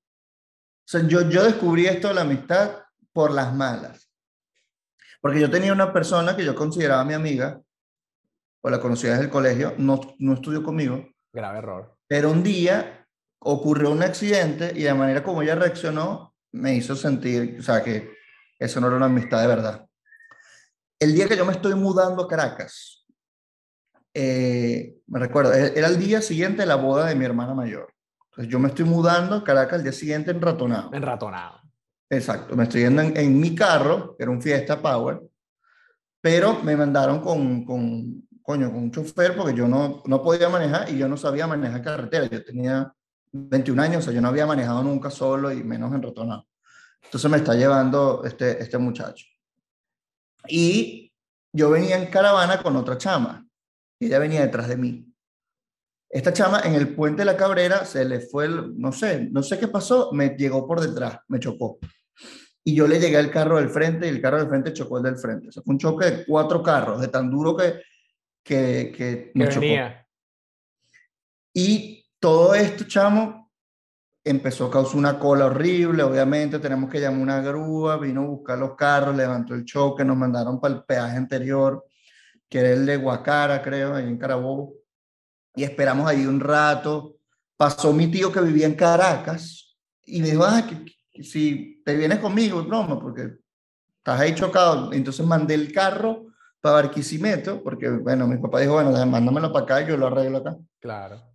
[0.84, 4.12] sea, yo, yo descubrí esto de la amistad por las malas.
[5.20, 7.60] Porque yo tenía una persona que yo consideraba mi amiga,
[8.62, 11.08] o la conocía desde el colegio, no, no estudió conmigo.
[11.32, 11.96] Grave error.
[12.06, 13.06] Pero un día
[13.38, 18.12] ocurrió un accidente y la manera como ella reaccionó me hizo sentir, o sea, que
[18.58, 19.86] eso no era una amistad de verdad.
[20.98, 23.06] El día que yo me estoy mudando a Caracas,
[24.12, 27.92] eh, me recuerdo, e-, era el día siguiente de la boda de mi hermana mayor.
[28.30, 30.90] Entonces yo me estoy mudando a Caracas el día siguiente en Ratonado.
[30.92, 31.60] En Ratonado.
[32.08, 35.20] Exacto, me estoy yendo en, mi carro, que era un Fiesta Power,
[36.20, 40.90] pero me mandaron con, con, coño, con un chofer porque yo no, no podía manejar
[40.90, 42.26] y yo no sabía manejar carretera.
[42.26, 42.92] Yo tenía
[43.32, 46.46] 21 años, o sea, yo no había manejado nunca solo y menos en Ratonado.
[47.02, 49.26] Entonces me está llevando este, este muchacho.
[50.48, 51.12] Y
[51.52, 53.46] yo venía en caravana con otra chama
[53.98, 55.06] y ella venía detrás de mí.
[56.08, 59.58] Esta chama en el puente de la Cabrera se le fue, no sé, no sé
[59.58, 61.78] qué pasó, me llegó por detrás, me chocó
[62.64, 65.04] y yo le llegué al carro del frente y el carro del frente chocó el
[65.04, 65.48] del frente.
[65.48, 67.80] O sea, fue un choque de cuatro carros, de tan duro que,
[68.42, 69.66] que, que me chocó.
[71.54, 73.50] Y todo esto, chamo,
[74.22, 76.02] empezó a causar una cola horrible.
[76.02, 80.16] Obviamente, tenemos que llamar una grúa, vino a buscar los carros, levantó el choque, nos
[80.16, 81.84] mandaron para el peaje anterior,
[82.48, 84.74] que era el de Guacara, creo, ahí en Carabobo.
[85.54, 87.16] Y esperamos ahí un rato.
[87.56, 92.18] Pasó mi tío que vivía en Caracas y me dijo, ah, que si te vienes
[92.18, 93.38] conmigo, broma, porque
[93.96, 94.92] estás ahí chocado.
[94.92, 96.26] Entonces mandé el carro
[96.60, 100.56] para Barquisimeto, porque, bueno, mi papá dijo, bueno, mándamelo para acá, yo lo arreglo acá.
[100.78, 101.29] Claro.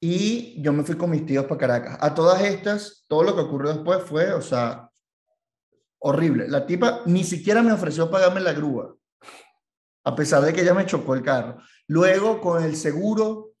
[0.00, 1.98] Y yo me fui con mis tíos para Caracas.
[2.00, 4.90] A todas estas, todo lo que ocurrió después fue, o sea,
[5.98, 6.48] horrible.
[6.48, 8.94] La tipa ni siquiera me ofreció pagarme la grúa,
[10.04, 11.58] a pesar de que ella me chocó el carro.
[11.88, 13.52] Luego, con el seguro,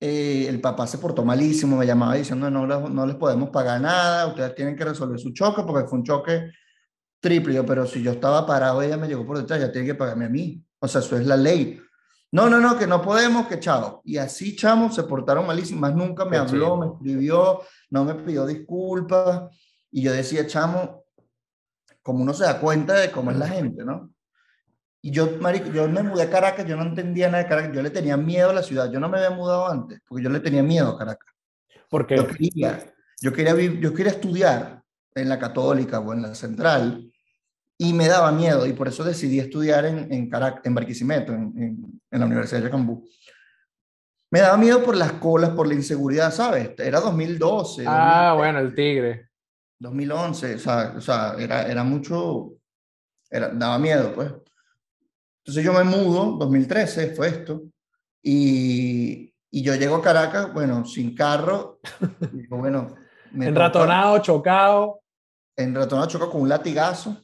[0.00, 4.26] eh, el papá se portó malísimo, me llamaba diciendo no, no les podemos pagar nada,
[4.26, 6.50] ustedes tienen que resolver su choque porque fue un choque
[7.20, 10.26] triple, pero si yo estaba parado, ella me llegó por detrás, ya tiene que pagarme
[10.26, 10.62] a mí.
[10.78, 11.80] O sea, eso es la ley.
[12.32, 14.02] No, no, no, que no podemos, que chao.
[14.04, 18.46] Y así, chamo, se portaron malísimo, más nunca me habló, me escribió, no me pidió
[18.46, 19.50] disculpas.
[19.90, 21.04] Y yo decía, chamo,
[22.02, 24.10] como uno se da cuenta de cómo es la gente, ¿no?
[25.02, 27.82] Y yo, marico, yo me mudé a Caracas, yo no entendía nada de Caracas, yo
[27.82, 30.40] le tenía miedo a la ciudad, yo no me había mudado antes, porque yo le
[30.40, 31.32] tenía miedo a Caracas.
[31.88, 34.82] Porque yo quería, yo quería, yo quería estudiar
[35.14, 37.10] en la católica o en la central,
[37.78, 42.00] y me daba miedo, y por eso decidí estudiar en, en Caracas, en Barquisimeto, en,
[42.10, 43.06] en, la Universidad de Yacambú.
[44.30, 46.70] Me daba miedo por las colas, por la inseguridad, ¿sabes?
[46.78, 47.84] Era 2012.
[47.86, 49.30] Ah, bueno, el tigre.
[49.78, 52.54] 2011, o sea, o sea era, era mucho,
[53.30, 54.32] era, daba miedo, pues.
[55.44, 57.62] Entonces yo me mudo, 2013 fue esto,
[58.22, 61.80] y, y yo llego a Caracas, bueno, sin carro,
[62.32, 62.94] digo, bueno...
[63.38, 65.00] Enratonado, chocado.
[65.56, 67.20] Enratonado, chocado con un latigazo.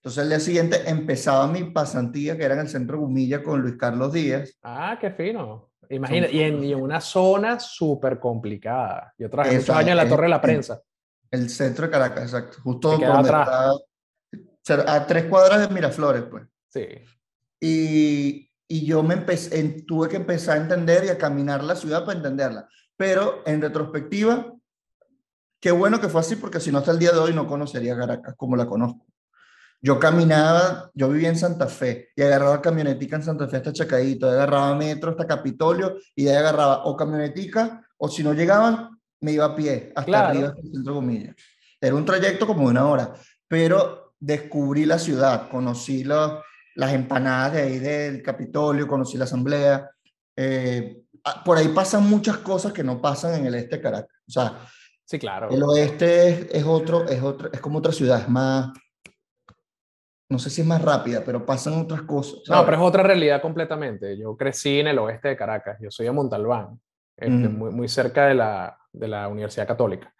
[0.00, 3.76] Entonces el día siguiente empezaba mi pasantía, que era en el centro Gumilla con Luis
[3.76, 4.56] Carlos Díaz.
[4.62, 5.70] Ah, qué fino.
[5.90, 9.12] Imagina, y en, y en, una zona súper complicada.
[9.18, 10.80] Yo trabajé muchos años en la Torre de la Prensa.
[11.30, 12.58] El, centro de Caracas, exacto.
[12.62, 13.76] Justo donde atrás.
[14.32, 16.44] Está, a tres cuadras de Miraflores, pues.
[16.68, 16.86] Sí.
[17.60, 22.06] Y, y yo me empecé, tuve que empezar a entender y a caminar la ciudad
[22.06, 22.68] para entenderla.
[22.96, 24.54] Pero en retrospectiva,
[25.60, 27.98] qué bueno que fue así, porque si no hasta el día de hoy no conocería
[27.98, 29.09] Caracas como la conozco.
[29.82, 34.28] Yo caminaba, yo vivía en Santa Fe y agarraba camionetica en Santa Fe hasta Chacadito,
[34.28, 39.32] agarraba metro hasta Capitolio y de ahí agarraba o camionetica o si no llegaban, me
[39.32, 41.34] iba a pie hasta arriba, hasta el centro Gomilla.
[41.80, 43.14] Era un trayecto como de una hora,
[43.48, 46.40] pero descubrí la ciudad, conocí los,
[46.74, 49.90] las empanadas de ahí del Capitolio, conocí la asamblea.
[50.36, 51.02] Eh,
[51.44, 54.16] por ahí pasan muchas cosas que no pasan en el este de Caracas.
[54.28, 54.58] O sea,
[55.04, 55.50] sí, claro.
[55.50, 58.72] El oeste es, otro, es otro, es como otra ciudad, es más,
[60.30, 62.40] no sé si es más rápida, pero pasan otras cosas.
[62.48, 64.16] No, pero es otra realidad completamente.
[64.16, 66.80] Yo crecí en el oeste de Caracas, yo soy de Montalbán,
[67.16, 70.14] este, muy, muy cerca de la, de la Universidad Católica.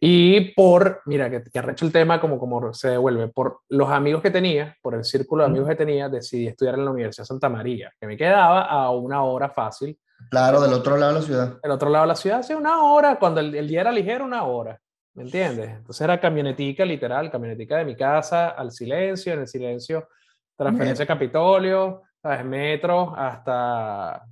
[0.00, 4.22] Y por, mira, que, que arrecho el tema como, como se devuelve, por los amigos
[4.22, 7.48] que tenía, por el círculo de amigos que tenía, decidí estudiar en la Universidad Santa
[7.48, 9.98] María, que me quedaba a una hora fácil.
[10.30, 11.58] Claro, del otro lado de la ciudad.
[11.64, 14.24] El otro lado de la ciudad, sí, una hora, cuando el, el día era ligero,
[14.24, 14.78] una hora.
[15.18, 15.70] ¿Me entiendes?
[15.70, 20.08] Entonces era camionetica, literal, camionetica de mi casa al silencio, en el silencio,
[20.56, 22.44] transferencia a Capitolio, ¿sabes?
[22.44, 24.24] metro hasta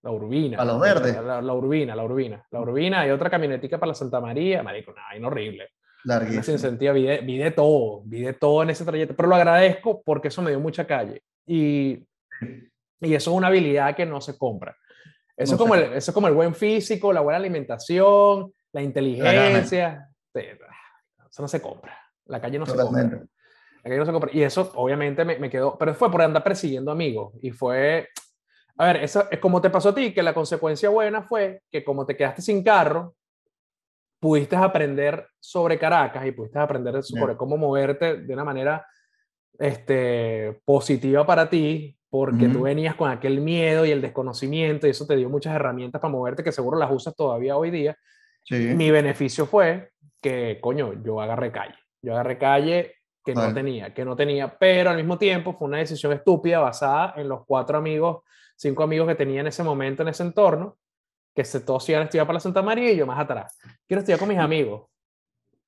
[0.00, 0.56] la Urbina.
[0.56, 1.14] A los verdes.
[1.22, 2.42] La, la, Urbina, la Urbina.
[2.50, 4.62] La Urbina y otra camionetica para la Santa María.
[4.62, 5.72] Marico, nada, no, horrible.
[6.04, 6.42] Larguísimo.
[6.42, 9.36] Sin sentido, vi de, vi de todo, vi de todo en ese trayecto, pero lo
[9.36, 11.22] agradezco porque eso me dio mucha calle.
[11.46, 12.02] Y,
[12.98, 14.74] y eso es una habilidad que no se compra.
[15.36, 18.80] Eso, No es como el, eso es como el buen físico, la buena alimentación, la
[18.80, 20.09] inteligencia.
[20.34, 21.98] Eso no se compra.
[22.26, 22.86] La calle no se compra.
[22.86, 23.30] Totalmente.
[23.82, 24.30] La calle no se compra.
[24.32, 27.34] Y eso obviamente me, me quedó, pero fue por andar persiguiendo amigos.
[27.40, 28.08] Y fue,
[28.76, 31.84] a ver, eso es como te pasó a ti, que la consecuencia buena fue que
[31.84, 33.14] como te quedaste sin carro,
[34.20, 37.38] pudiste aprender sobre Caracas y pudiste aprender sobre Bien.
[37.38, 38.86] cómo moverte de una manera
[39.58, 45.06] este, positiva para ti, porque tú venías con aquel miedo y el desconocimiento y eso
[45.06, 47.96] te dio muchas herramientas para moverte que seguro las usas todavía hoy día.
[48.44, 48.56] Sí.
[48.56, 49.90] Mi beneficio fue
[50.20, 51.74] que, coño, yo agarré calle.
[52.02, 55.78] Yo agarré calle que no tenía, que no tenía, pero al mismo tiempo fue una
[55.78, 58.22] decisión estúpida basada en los cuatro amigos,
[58.56, 60.78] cinco amigos que tenía en ese momento, en ese entorno,
[61.34, 63.58] que se todos iban a estudiar para la Santa María y yo más atrás.
[63.86, 64.88] Quiero estudiar con mis amigos.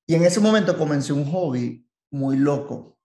[0.07, 2.97] Y en ese momento comencé un hobby muy loco.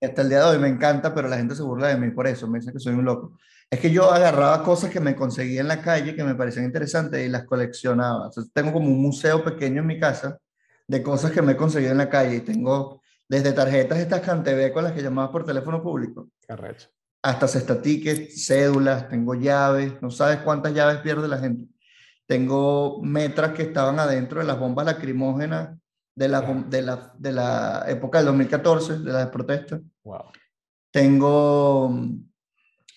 [0.00, 2.26] Hasta el día de hoy me encanta, pero la gente se burla de mí por
[2.26, 3.38] eso, me dicen que soy un loco.
[3.70, 7.26] Es que yo agarraba cosas que me conseguía en la calle que me parecían interesantes
[7.26, 8.26] y las coleccionaba.
[8.26, 10.38] Entonces, tengo como un museo pequeño en mi casa
[10.86, 12.36] de cosas que me he conseguido en la calle.
[12.36, 16.90] Y tengo desde tarjetas estas Cantebé con las que llamaba por teléfono público, Carrecho.
[17.22, 21.66] hasta cesta tickets, cédulas, tengo llaves, no sabes cuántas llaves pierde la gente.
[22.26, 25.76] Tengo metras que estaban adentro de las bombas lacrimógenas
[26.16, 29.80] de la, de la, de la época del 2014, de las protestas.
[30.02, 30.24] Wow.
[30.90, 31.94] Tengo,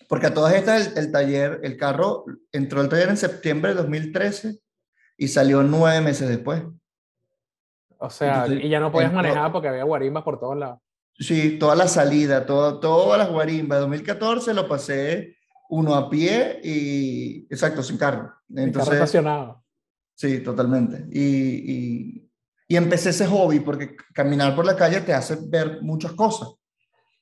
[0.07, 3.81] porque a todas estas el, el taller, el carro entró al taller en septiembre de
[3.81, 4.57] 2013
[5.17, 6.63] y salió nueve meses después.
[7.97, 10.79] O sea, Entonces, y ya no podías manejar porque había guarimbas por todos lados.
[11.19, 13.81] Sí, toda la salida, todo, todas las guarimbas.
[13.81, 15.35] 2014 lo pasé
[15.69, 18.33] uno a pie y, exacto, sin carro.
[18.47, 19.65] El carro Entonces, estacionado.
[20.15, 21.05] sí, totalmente.
[21.11, 22.28] Y, y,
[22.69, 26.49] y empecé ese hobby porque caminar por la calle te hace ver muchas cosas.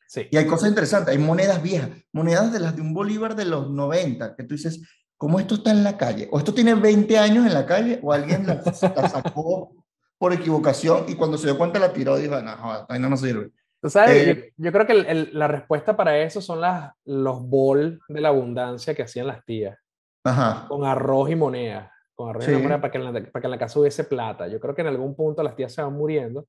[0.08, 0.28] Sí.
[0.30, 3.70] Y hay cosas interesantes, hay monedas viejas, monedas de las de un bolívar de los
[3.72, 4.82] 90, que tú dices,
[5.18, 6.28] ¿cómo esto está en la calle?
[6.32, 8.62] O esto tiene 20 años en la calle, o alguien la,
[8.96, 9.74] la sacó
[10.18, 13.18] por equivocación y cuando se dio cuenta la tiró y dijo, no, joder, vaina no
[13.18, 13.52] sirve.
[13.82, 16.92] Tú sabes, Eh, yo, yo creo que el- el- la respuesta para eso son las,
[17.06, 19.78] los bol de la abundancia que hacían las tías,
[20.26, 22.62] Ajá, con arroz y moneda, con arroz y Sí.
[22.68, 24.48] para que, en la, para que en la casa hubiese plata.
[24.48, 26.46] Yo creo que en algún punto las tías se van muriendo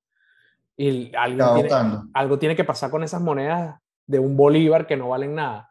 [0.77, 1.71] y estaba tiene,
[2.15, 5.71] algo tiene que pasar con esas monedas de un bolívar que no valen nada.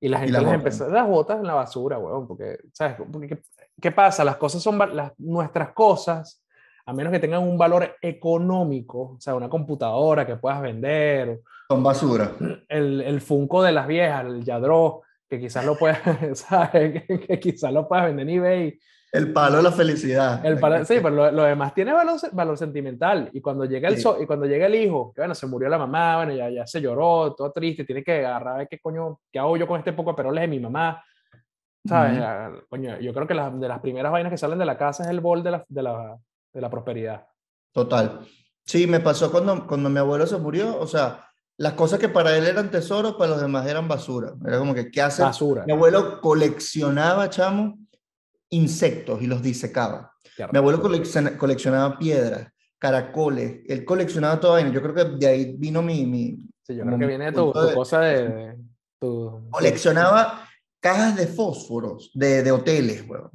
[0.00, 0.60] Y la gente las les botan.
[0.60, 2.96] empezó, las botas en la basura, huevón, porque, ¿sabes?
[3.10, 3.42] Porque, ¿qué,
[3.80, 4.24] qué pasa?
[4.24, 6.42] Las cosas son, las, nuestras cosas,
[6.86, 11.82] a menos que tengan un valor económico, o sea, una computadora que puedas vender, Son
[11.82, 12.32] basura.
[12.68, 16.00] el, el Funko de las viejas, el Yadro, que quizás lo puedas,
[16.38, 17.02] ¿sabes?
[17.06, 18.78] Que, que quizás lo puedas vender en eBay.
[19.14, 20.44] El palo de la felicidad.
[20.44, 23.30] El pala- sí, pero lo, lo demás tiene valor, valor sentimental.
[23.32, 24.02] Y cuando llega el Sí.
[24.02, 26.66] so- y cuando llega el hijo, que bueno, se murió la mamá, bueno, ya, ya
[26.66, 29.78] se lloró, todo triste, tiene que agarrar a ver qué coño, qué hago yo con
[29.78, 31.02] este poco de peroles de mi mamá.
[31.86, 32.14] ¿Sabes?
[32.14, 32.22] Ujú.
[32.24, 35.04] Ah, Coño, yo creo que las- de las primeras vainas que salen de la casa
[35.04, 36.18] es el bol de la, de la,
[36.52, 37.26] de la prosperidad.
[37.72, 38.20] Total.
[38.64, 42.36] Sí, me pasó cuando, cuando mi abuelo se murió, o sea, las cosas que para
[42.36, 44.32] él eran tesoros, para los demás eran basura.
[44.44, 45.22] Era como que, ¿qué hace?
[45.22, 45.64] Basura.
[45.66, 47.78] Mi abuelo coleccionaba, chamo,
[48.54, 50.12] insectos y los disecaba.
[50.52, 54.70] Mi abuelo colecciona- coleccionaba piedras, caracoles, él coleccionaba toda vaina.
[54.72, 56.04] Yo creo que de ahí vino mi...
[56.06, 58.56] mi Sí, yo creo que viene tu, tu de- cosa de, de-
[59.00, 60.48] tu, coleccionaba
[60.80, 63.30] cajas de fósforos de, de hoteles, weón.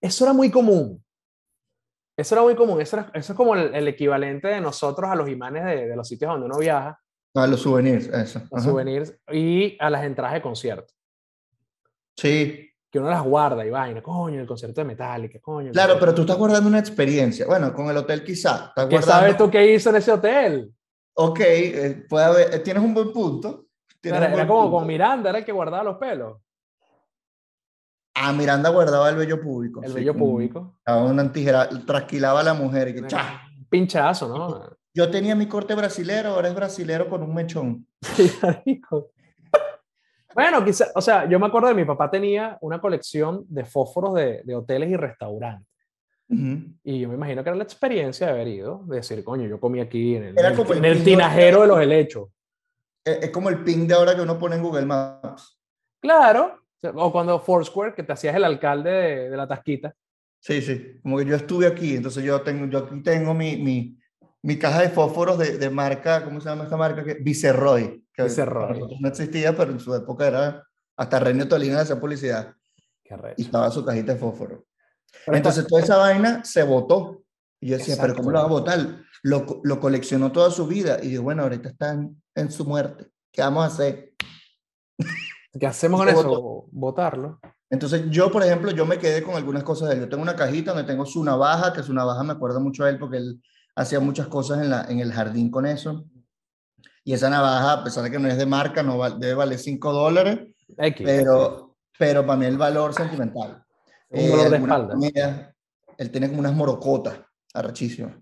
[0.00, 1.02] Eso era muy común.
[2.18, 2.80] Eso era muy común.
[2.80, 5.96] Eso, era- eso es como el, el equivalente de nosotros a los imanes de, de
[5.96, 7.00] los sitios donde uno viaja,
[7.34, 8.38] Ah, los souvenirs, eso.
[8.40, 8.60] los ajá.
[8.62, 10.94] souvenirs, y a las entradas de concierto.
[12.16, 14.02] Sí, Que uno las guarda y vaina.
[14.02, 15.70] Coño, el concierto de Metallica, coño.
[15.70, 17.44] claro, pero tú estás guardando una experiencia.
[17.44, 18.72] Bueno, con el hotel quizá.
[18.74, 19.06] ¿Qué guardando...
[19.06, 20.72] sabes tú qué hizo en ese hotel?
[21.12, 23.66] Ok, eh, puede haber, eh, tienes un buen punto.
[24.00, 24.78] tienes Era, un era buen como punto.
[24.78, 26.38] con Miranda, era el que guardaba los pelos.
[28.14, 29.82] Ah, Miranda guardaba el vello público.
[29.82, 30.78] El sí, vello público.
[30.86, 33.42] daba una tijera, trasquilaba a la mujer y que ¡cha!
[33.68, 34.76] Pinchazo, ¿no?
[34.94, 37.86] Yo tenía mi corte brasilero, ahora es brasilero con un mechón.
[38.00, 38.32] Sí.
[40.36, 44.12] Bueno, quizás, o sea, yo me acuerdo de mi papá tenía una colección de fósforos
[44.12, 45.66] de, de hoteles y restaurantes.
[46.28, 49.58] Y yo me imagino que era la experiencia de haber ido, de decir, coño, yo
[49.58, 52.28] comí aquí en el, en el, tinajero de los helechos.
[53.02, 55.58] Es, como el ping de ahora que uno pone en Google Maps.
[56.02, 59.94] Claro, o cuando Foursquare, que te hacías el alcalde de, de, la tasquita.
[60.38, 63.96] Sí, sí, como que yo estuve aquí, entonces yo tengo, yo aquí tengo mi, mi,
[64.42, 67.04] mi caja de fósforos de, de, marca, ¿cómo se llama esta marca?
[67.20, 68.04] Viceroy.
[68.12, 68.80] Que Viceroy.
[69.00, 72.54] No existía, pero en su época era, hasta Reino Tolina hacía publicidad.
[73.02, 74.64] Qué y estaba su cajita de fósforo.
[75.26, 77.22] Entonces toda esa vaina se votó.
[77.60, 79.04] Y yo decía, pero ¿cómo lo va a votar?
[79.22, 80.98] Lo, lo, coleccionó toda su vida.
[81.02, 83.08] Y yo, bueno, ahorita están en su muerte.
[83.32, 84.12] ¿Qué vamos a hacer?
[85.58, 86.66] ¿Qué hacemos con eso?
[86.70, 87.40] Votarlo.
[87.70, 90.00] Entonces yo, por ejemplo, yo me quedé con algunas cosas de él.
[90.02, 92.90] Yo tengo una cajita donde tengo su navaja, que su navaja me acuerda mucho a
[92.90, 93.42] él porque él
[93.76, 96.06] hacía muchas cosas en, la, en el jardín con eso.
[97.04, 99.92] Y esa navaja, a pesar de que no es de marca, no debe valer 5
[99.92, 100.40] dólares.
[100.98, 103.62] pero, pero para mí el valor sentimental.
[104.08, 104.94] Un eh, dolor de espalda.
[105.98, 107.20] él tiene como unas morocotas,
[107.54, 108.16] arrachísimas.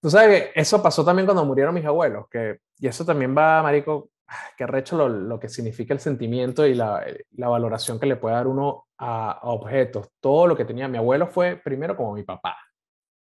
[0.00, 3.62] Tú sabes que eso pasó también cuando murieron mis abuelos, que, y eso también va,
[3.62, 4.10] Marico,
[4.56, 8.34] que recho lo, lo, que significa el sentimiento y la, la, valoración que le puede
[8.34, 10.08] dar uno a, a, objetos.
[10.20, 12.56] Todo lo que tenía mi abuelo fue primero como mi papá.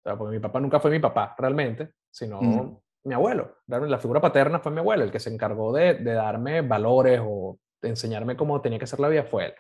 [0.06, 2.78] O sea, porque mi papá nunca fue mi papá realmente, sino mm.
[3.06, 3.60] mi abuelo.
[3.68, 7.58] La figura paterna fue mi abuelo, el que se encargó de, de darme valores o
[7.82, 9.54] de enseñarme cómo tenía que ser la vida fue él.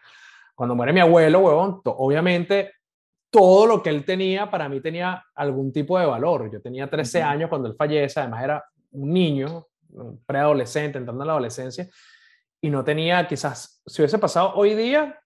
[0.55, 2.73] Cuando muere mi abuelo, huevón, obviamente
[3.31, 6.51] todo lo que él tenía para mí tenía algún tipo de valor.
[6.51, 11.27] Yo tenía 13 años cuando él fallece, además era un niño, un preadolescente, entrando en
[11.27, 11.89] la adolescencia,
[12.61, 15.19] y no tenía, quizás, si hubiese pasado hoy día,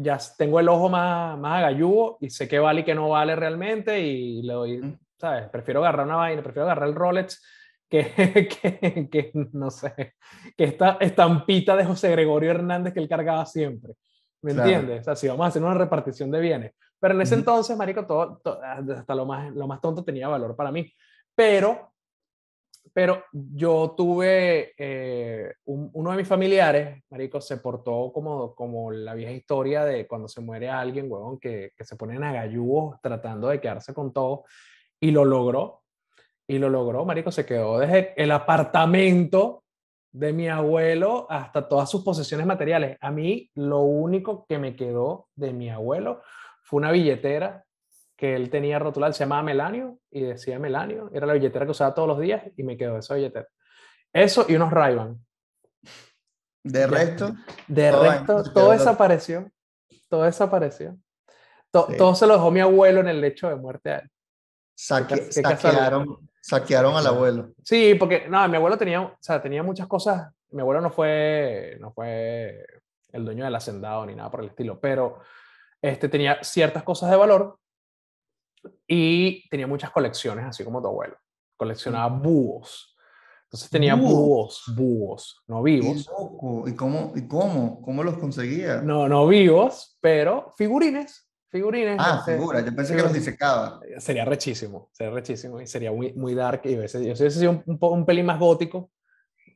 [0.00, 3.34] ya tengo el ojo más, más agalludo y sé qué vale y qué no vale
[3.34, 5.48] realmente y le doy, ¿sabes?
[5.48, 7.42] Prefiero agarrar una vaina, prefiero agarrar el Rolex
[7.88, 10.14] que, que, que, no sé,
[10.56, 13.94] que esta estampita de José Gregorio Hernández que él cargaba siempre.
[14.40, 15.00] ¿Me entiendes?
[15.00, 16.72] O sea, si vamos a hacer una repartición de bienes.
[17.00, 20.70] Pero en ese entonces, marico, todo, hasta lo más, lo más tonto tenía valor para
[20.70, 20.92] mí.
[21.34, 21.92] Pero,
[22.98, 29.30] pero yo tuve, eh, uno de mis familiares, marico, se portó como, como la vieja
[29.30, 33.60] historia de cuando se muere alguien, huevón, que, que se ponen a galluos tratando de
[33.60, 34.46] quedarse con todo.
[34.98, 35.84] Y lo logró.
[36.48, 39.62] Y lo logró, marico, se quedó desde el apartamento
[40.10, 42.98] de mi abuelo hasta todas sus posesiones materiales.
[43.00, 46.22] A mí lo único que me quedó de mi abuelo
[46.62, 47.64] fue una billetera
[48.18, 51.94] que él tenía rotulada, se llamaba Melanio y decía Melanio, era la billetera que usaba
[51.94, 53.46] todos los días y me quedó esa billetera.
[54.12, 54.98] Eso y unos ray
[56.64, 57.32] De resto.
[57.68, 59.48] De resto, todo desapareció.
[60.08, 60.98] Todo desapareció.
[61.70, 64.10] Todo se lo dejó mi abuelo en el lecho de muerte a él.
[64.74, 67.52] saquearon, Saquearon al abuelo.
[67.62, 70.32] Sí, porque no, mi abuelo tenía, o sea, tenía muchas cosas.
[70.50, 72.66] Mi abuelo no fue, no fue
[73.12, 75.20] el dueño del hacendado ni nada por el estilo, pero
[75.80, 77.60] este, tenía ciertas cosas de valor
[78.86, 81.16] y tenía muchas colecciones, así como tu abuelo.
[81.56, 82.22] Coleccionaba mm.
[82.22, 82.96] búhos.
[83.44, 86.10] Entonces tenía búhos, búhos, no vivos.
[86.66, 87.80] ¿Y cómo, ¿Y cómo?
[87.80, 88.82] ¿Cómo los conseguía?
[88.82, 91.96] No, no vivos, pero figurines figurines.
[91.98, 93.80] Ah, figuras, yo pensé que los disecaba.
[93.98, 96.62] Sería rechísimo, sería rechísimo y sería muy, muy dark.
[96.64, 98.90] Y ese, yo hubiese sido un, un, pelín más gótico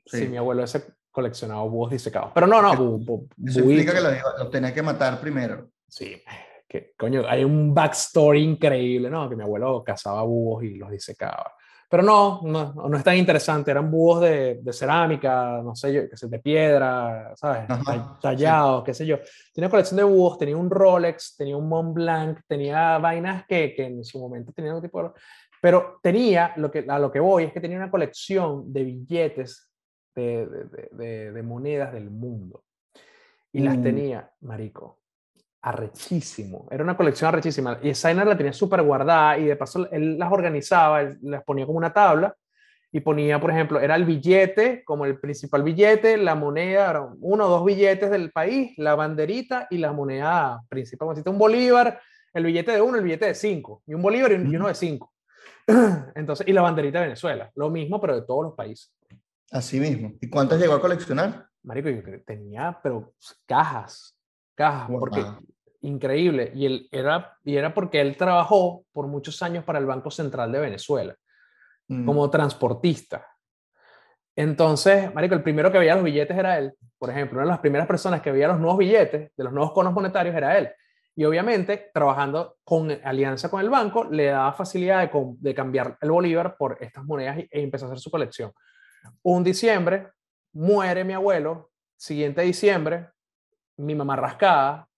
[0.07, 2.33] si mi abuelo hubiese coleccionado búhos disecados.
[2.35, 5.71] Pero no, no, bú, Eso implica que los, los tenía que matar primero.
[5.87, 6.23] Sí,
[6.73, 9.29] que coño, hay un backstory increíble, ¿no?
[9.29, 11.53] Que mi abuelo cazaba búhos y los disecaba.
[11.87, 13.71] Pero no, no, no es tan interesante.
[13.71, 17.69] Eran búhos de, de cerámica, no sé yo, que de piedra, ¿sabes?
[18.19, 19.19] Tallados, qué sé yo.
[19.53, 23.85] Tenía colección de búhos, tenía un Rolex, tenía un Mont Blanc, tenía vainas que, que
[23.85, 25.11] en su momento tenían un tipo de...
[25.61, 29.71] Pero tenía, lo que, a lo que voy, es que tenía una colección de billetes
[30.15, 32.65] de, de, de, de monedas del mundo.
[33.53, 33.83] Y las mm.
[33.83, 35.02] tenía, marico,
[35.63, 36.67] arrechísimo.
[36.71, 37.79] Era una colección arrechísima.
[37.83, 41.65] Y Sainer la tenía súper guardada y de paso él las organizaba, él las ponía
[41.65, 42.37] como una tabla
[42.91, 47.49] y ponía, por ejemplo, era el billete como el principal billete, la moneda, uno o
[47.49, 51.09] dos billetes del país, la banderita y la moneda principal.
[51.25, 52.01] un bolívar,
[52.35, 55.15] el billete de uno, el billete de cinco, y un bolívar y uno de cinco.
[56.15, 58.93] Entonces, y la banderita de Venezuela, lo mismo, pero de todos los países.
[59.51, 60.13] Así mismo.
[60.21, 61.47] ¿Y cuántas llegó a coleccionar?
[61.63, 63.15] Marico, yo tenía, pero
[63.47, 64.19] cajas,
[64.63, 65.25] cajas, porque
[65.83, 66.53] increíble.
[66.55, 70.51] Y, él era, y era porque él trabajó por muchos años para el Banco Central
[70.53, 71.15] de Venezuela,
[71.89, 72.07] mm.
[72.07, 73.27] como transportista.
[74.35, 76.73] Entonces, Marico, el primero que veía los billetes era él.
[76.99, 79.73] Por ejemplo, una de las primeras personas que veía los nuevos billetes de los nuevos
[79.73, 80.71] conos monetarios era él.
[81.15, 86.11] Y obviamente, trabajando con alianza con el banco, le daba facilidad de, de cambiar el
[86.11, 88.53] bolívar por estas monedas e empezó a hacer su colección.
[89.23, 90.09] Un diciembre,
[90.55, 93.09] muere mi abuelo, siguiente diciembre,
[93.77, 94.89] mi mamá rascada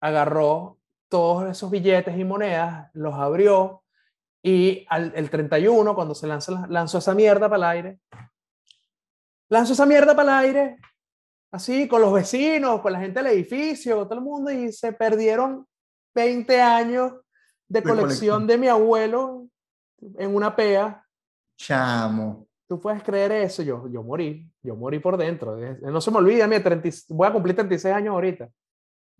[0.00, 3.82] agarró todos esos billetes y monedas, los abrió
[4.42, 8.00] y al, el 31, cuando se lanza, lanzó esa mierda para el aire,
[9.48, 10.78] lanzó esa mierda para el aire,
[11.50, 14.92] así, con los vecinos, con la gente del edificio, con todo el mundo, y se
[14.92, 15.66] perdieron
[16.14, 17.12] 20 años
[17.66, 18.46] de, De colección, colección.
[18.46, 19.48] de mi abuelo
[20.18, 21.02] en una pea.
[21.56, 22.46] Chamo.
[22.68, 23.62] ¿Tú puedes creer eso?
[23.62, 25.56] Yo, yo morí, yo morí por dentro.
[25.82, 28.48] No se me olvida, mira, 30 voy a cumplir 36 años ahorita.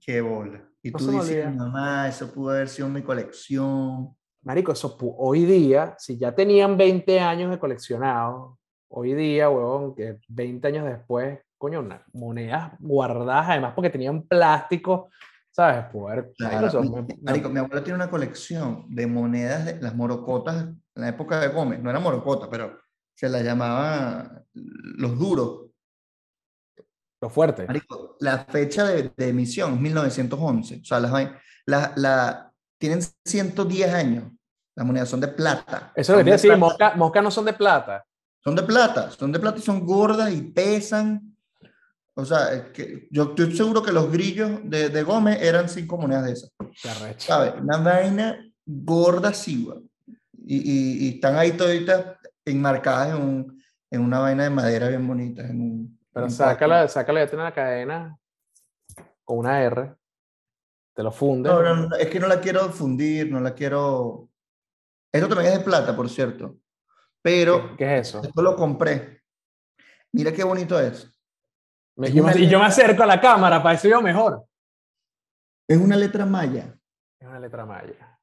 [0.01, 0.63] Qué bola.
[0.83, 4.15] Y No tú dices, mamá, eso pudo haber sido mi colección.
[4.43, 10.19] Marico, eso hoy día, si ya tenían 20 años de coleccionado, hoy día, huevón, que
[10.29, 15.09] 20 años después, coño, una- monedas guardadas, además porque tenían plástico,
[15.51, 15.85] ¿sabes?
[15.87, 16.91] Poder, Claro, eso mi,
[17.23, 21.49] marico, mi abuelo tiene una colección de monedas de las morocotas en la época de
[21.49, 21.83] Gómez.
[21.83, 22.79] No era morocota, pero
[23.15, 25.71] se las llamaba los duros.
[27.21, 27.67] lo fuerte.
[27.67, 30.81] Marico, la fecha de, de emisión es 1911.
[30.83, 31.13] O sea, las,
[31.67, 34.33] la, la, tienen 110 años.
[34.77, 35.93] Las monedas son de plata.
[35.95, 36.59] Eso es lo que Son te de decir, plata.
[36.61, 38.05] moscas mosca no son de plata.
[38.43, 41.35] Son de plata, son de plata y son gordas y pesan.
[42.17, 45.97] O sea, es que yo estoy seguro que los grillos de, de Gómez eran cinco
[45.97, 46.51] monedas de esas.
[47.17, 47.55] ¿Sabes?
[47.61, 49.79] Una vaina gorda güey.
[50.47, 55.07] Y, y, y están ahí toditas enmarcadas en, un, en una vaina de madera bien
[55.07, 55.43] bonita.
[55.43, 58.19] En un, Pero en sácala, sácala, ya tiene la cadena
[59.25, 59.95] con una R,
[60.95, 61.49] te lo funde.
[61.49, 64.29] No, no, no, es que no la quiero fundir, no la quiero.
[65.13, 66.57] Esto también es de plata, por cierto.
[67.23, 68.23] Pero ¿Qué, qué es eso?
[68.23, 69.23] esto lo compré.
[70.13, 71.11] Mira qué bonito es.
[71.97, 74.45] Me- es yo me- y yo me acerco a la cámara para eso yo mejor.
[75.67, 76.77] Es una letra maya.
[77.19, 78.19] Es una letra maya.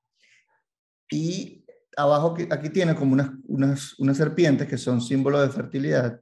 [1.10, 1.61] Y
[1.98, 6.20] abajo que- aquí tiene como unas, unas, unas serpientes que son símbolos de fertilidad.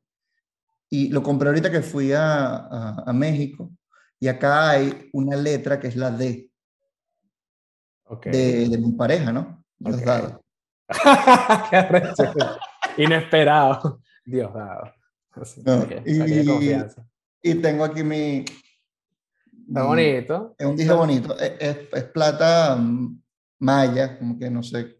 [0.89, 3.71] Y lo compré ahorita que fui a, a, a México.
[4.19, 6.49] Y acá hay una letra que es la D
[8.05, 8.25] Ok.
[8.27, 9.63] de, de mi pareja, ¿no?
[9.77, 10.03] Dios Ok.
[10.05, 10.43] dado.
[11.69, 12.23] Qué arrecho.
[12.97, 14.01] Inesperado.
[14.25, 14.91] Dios dado.
[15.63, 16.83] No, ok, y-.
[17.41, 18.43] Y tengo aquí mi.
[19.67, 20.55] Está mi- bonito.
[20.57, 21.37] Es un dije bonito.
[21.39, 23.21] Es, es- es plata mm,
[23.59, 24.98] maya, como que no sé.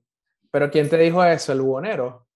[0.51, 1.51] Pero ¿quién te dijo eso?
[1.53, 2.27] ¿El buhonero?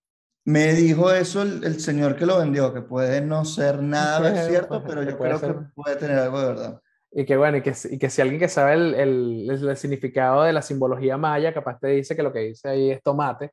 [0.45, 4.47] Me dijo eso el, el señor que lo vendió, que puede no ser nada Puede-
[4.49, 6.82] cierto, pero yo creo que puede tener algo de verdad.
[7.11, 9.78] Y que bueno, y que, si- y que si alguien que sabe el, el- el-
[9.78, 13.51] significado de la simbología maya, capaz te dice que lo que dice ahí es tomate.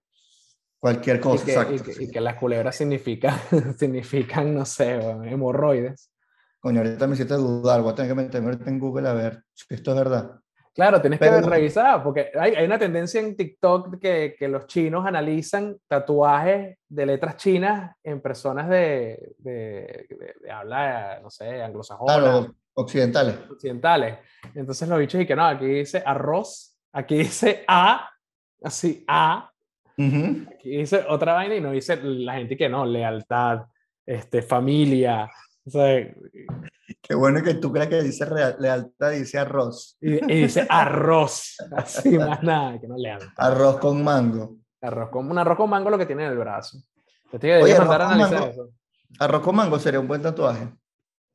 [0.81, 1.75] Cualquier Y cosa, que, exacto.
[1.75, 2.05] y que- sí.
[2.05, 3.35] y que las culebras significan,
[3.79, 6.11] significan, no sé, bueno, hemorroides.
[6.59, 9.65] Coño, ahorita me hiciste dudar, voy a tener que meterme en Google a ver si
[9.75, 10.40] esto es verdad.
[10.75, 14.67] Claro, tienes que Pero- revisar, porque hay, hay una tendencia en TikTok que, que los
[14.67, 21.61] chinos analizan tatuajes de letras chinas en personas de, de, de- de habla, no sé,
[21.63, 23.37] anglosajona, Claro, occidentales.
[23.51, 24.19] occidentales.
[24.55, 28.09] Entonces los bichos y que no, aquí dice arroz, aquí dice A,
[28.63, 29.51] así A,
[29.99, 30.47] Ujú.
[30.55, 33.67] aquí dice otra vaina y no dice la gente que no, lealtad,
[34.07, 35.29] este, familia,
[35.67, 36.07] o sea,
[37.01, 39.97] Qué bueno que tú creas que dice real- lealtad, dice arroz.
[40.01, 43.29] y, y dice arroz, así más nada, que no lealtad.
[43.37, 44.57] Arroz con mango.
[44.83, 46.79] Arroz con, un arroz con mango lo que tiene en el brazo.
[47.31, 48.47] Te tengo que mandar a analizar mango.
[48.53, 48.69] eso.
[49.19, 50.69] Arroz con mango sería un buen tatuaje.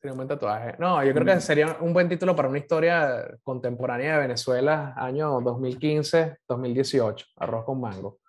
[0.01, 0.75] Sería un buen tatuaje.
[0.79, 1.41] No, yo creo que Mm.
[1.41, 7.25] sería un buen título para una historia contemporánea de Venezuela, año 2015-2018.
[7.37, 8.19] Arroz con mango.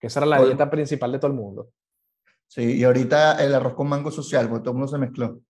[0.00, 0.48] Que esa era la Oye.
[0.48, 1.68] dieta principal de todo el mundo.
[2.46, 5.40] Sí, y ahorita el arroz con mango social, porque todo el mundo se mezcló.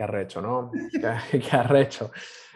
[0.00, 0.70] Qué arrecho, ¿no?
[0.72, 2.10] Qué, qué arrecho.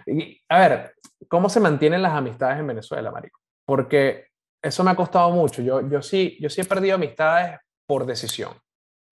[0.06, 0.94] Y, a ver,
[1.28, 3.38] ¿cómo se mantienen las amistades en Venezuela, marico?
[3.66, 4.28] Porque
[4.62, 5.60] eso me ha costado mucho.
[5.60, 8.52] Yo, yo, sí, yo sí he perdido amistades por decisión.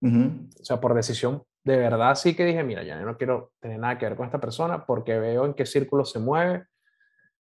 [0.01, 0.49] Ujú.
[0.59, 3.99] O sea, por decisión, de verdad sí que dije, mira, ya no quiero tener nada
[3.99, 6.65] que ver con esta persona porque veo en qué círculo se mueve.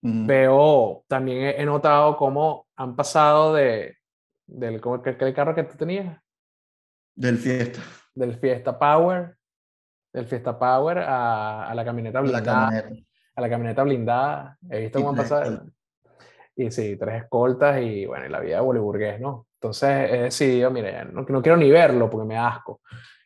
[0.02, 3.96] Veo, también he, he notado cómo han pasado de,
[4.46, 6.20] del ¿cómo que el carro que tú tenías,
[7.14, 7.80] Del fiesta.
[8.14, 9.38] del Fiesta Power,
[10.12, 13.06] del Fiesta Power a, a la camioneta La blindada, camioneta.
[13.36, 14.58] a la camioneta blindada.
[14.70, 15.64] He visto cómo han pasado.
[16.54, 19.46] Y sí, tres escoltas y bueno, y la vida de boliburgués, ¿no?
[19.54, 22.80] Entonces he decidido, mira, ya no, no quiero ni verlo porque me asco.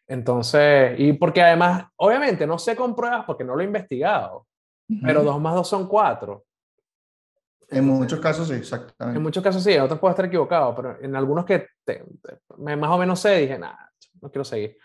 [0.07, 4.47] Entonces, y porque además, obviamente no sé con pruebas porque no lo he investigado,
[5.03, 5.31] pero Ujú.
[5.31, 6.45] dos más dos son cuatro.
[7.69, 9.19] En muchos casos sí, En exactamente.
[9.19, 12.77] muchos casos sí, en otros puedo estar equivocado, pero en algunos que te- te- me-
[12.77, 14.77] más o menos sé, dije, nada, no quiero seguir,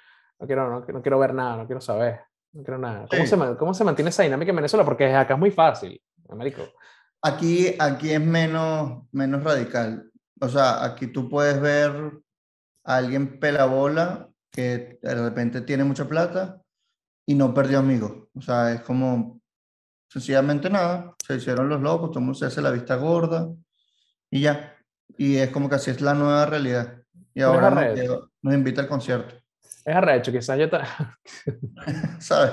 [0.41, 2.21] no quiero, no, no quiero ver nada, no quiero saber,
[2.53, 3.07] no quiero nada.
[3.09, 3.27] ¿Cómo, Sí.
[3.27, 4.83] se, ¿Cómo se mantiene esa dinámica en Venezuela?
[4.83, 6.63] Porque acá es muy fácil, Américo.
[7.21, 10.11] Aquí, aquí es menos, menos radical.
[10.41, 11.91] O sea, aquí tú puedes ver
[12.83, 16.59] a alguien pelabola que de repente tiene mucha plata
[17.27, 18.27] y no perdió amigos.
[18.33, 19.39] O sea, es como,
[20.09, 23.49] sencillamente nada, se hicieron los locos, todo el mundo se hace la vista gorda
[24.31, 24.75] y ya.
[25.15, 27.03] Y es como que así es la nueva realidad.
[27.35, 29.35] Y ahora nos, nos, invita al concierto.
[29.85, 30.67] Es arrecho, quizás yo...
[32.19, 32.51] ¿Sabes?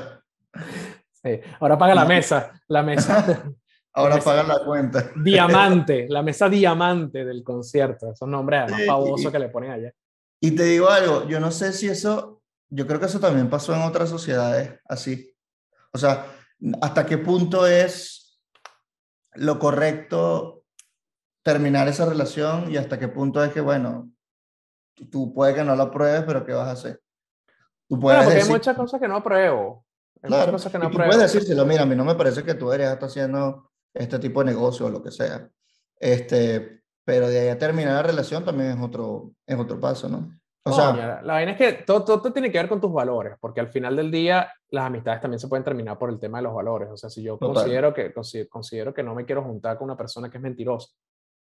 [1.22, 1.41] Sí.
[1.61, 3.43] Ahora paga la mesa, la mesa.
[3.93, 5.11] Ahora paga la cuenta.
[5.16, 8.12] Diamante, la mesa diamante del concierto.
[8.12, 9.93] Esos nombres más famosos que le ponen allá.
[10.41, 13.74] Y te digo algo, yo no sé si eso, yo creo que eso también pasó
[13.74, 15.35] en otras sociedades así.
[15.93, 16.26] O sea,
[16.81, 18.41] ¿hasta qué punto es
[19.35, 20.64] lo correcto
[21.43, 24.12] terminar esa relación y hasta qué punto es que, bueno,
[25.11, 27.01] tú, puedes que no lo apruebes, pero ¿qué vas a hacer?
[27.89, 29.84] Tú puedes porque hay muchas cosas que no apruebo.
[30.22, 31.11] Hay muchas cosas que no apruebo.
[31.11, 34.41] puedes decírselo, mira, a mí no me parece que tú deberías estar haciendo este tipo
[34.41, 35.49] de negocio o lo que sea.
[35.99, 40.39] Este, pero de ahí a terminar la relación también es otro, es otro paso, ¿no?
[40.64, 43.61] O sea, la vaina es que todo, todo, tiene que ver con tus valores, porque
[43.61, 46.55] al final del día las amistades también se pueden terminar por el tema de los
[46.55, 46.91] valores.
[46.91, 48.12] O sea, si yo considero que,
[48.49, 50.91] considero que no me quiero juntar con una persona que es mentirosa,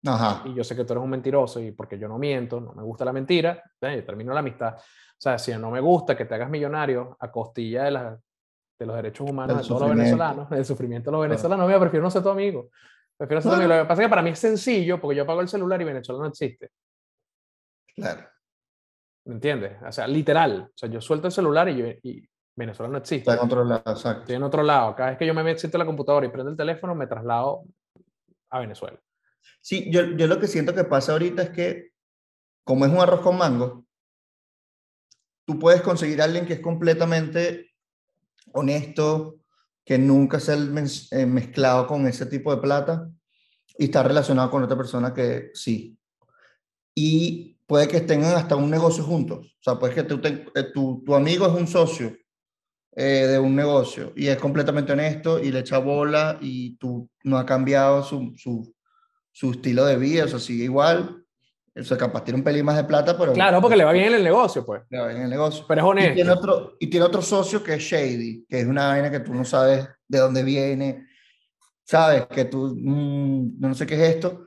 [0.06, 0.42] Ajá.
[0.44, 2.82] y yo sé que tú eres un mentiroso y porque yo no miento, no me
[2.82, 4.74] gusta la mentira, yo termino la amistad.
[4.76, 8.18] O sea, si no me gusta que te hagas millonario a costilla de, la,
[8.78, 12.02] de los derechos humanos de todos los venezolanos, del sufrimiento de los venezolanos, yo prefiero
[12.02, 12.68] no ser tu amigo.
[13.16, 13.74] Prefiero ser tu amigo.
[13.74, 15.84] Lo que pasa es que para mí es sencillo porque yo pago el celular y
[15.84, 16.70] Venezuela no existe.
[17.94, 18.28] Claro.
[19.26, 19.78] ¿Me entiendes?
[19.86, 20.68] O sea, literal.
[20.68, 23.30] O sea, yo suelto el celular y, yo, y Venezuela no existe.
[23.30, 24.20] Está en otro lado, exacto.
[24.20, 24.94] Estoy en otro lado.
[24.94, 27.62] Cada vez que yo me siento en la computadora y prendo el teléfono, me traslado
[28.50, 28.98] a Venezuela.
[29.60, 31.92] Sí, yo, yo lo que siento que pasa ahorita es que,
[32.64, 33.86] como es un arroz con mango,
[35.46, 37.70] tú puedes conseguir a alguien que es completamente
[38.52, 39.40] honesto,
[39.84, 43.10] que nunca se ha eh, mezclado con ese tipo de plata
[43.78, 45.98] y está relacionado con otra persona que sí.
[46.94, 49.38] Y puede que tengan hasta un negocio juntos.
[49.46, 52.16] O sea, puede que tú eh, tu, tu, amigo es un socio
[52.96, 57.38] eh, de un negocio y es completamente honesto y le echa bola y tú no
[57.38, 58.73] ha cambiado su, su,
[59.34, 61.24] su estilo de vida, o sea, sigue igual
[61.76, 63.32] o sea, capaz tiene un pelín más de plata, pero...
[63.32, 64.82] Claro, porque le va bien en el negocio, pues.
[64.90, 65.64] Le va bien en el negocio.
[65.66, 66.12] Pero es honesto.
[66.12, 69.20] Y tiene, otro, y tiene otro socio que es Shady, que es una vaina que
[69.20, 71.08] tú no sabes de dónde viene,
[71.82, 74.46] sabes que tú mm, no sé qué es esto.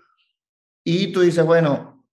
[0.86, 2.06] Y tú dices, bueno,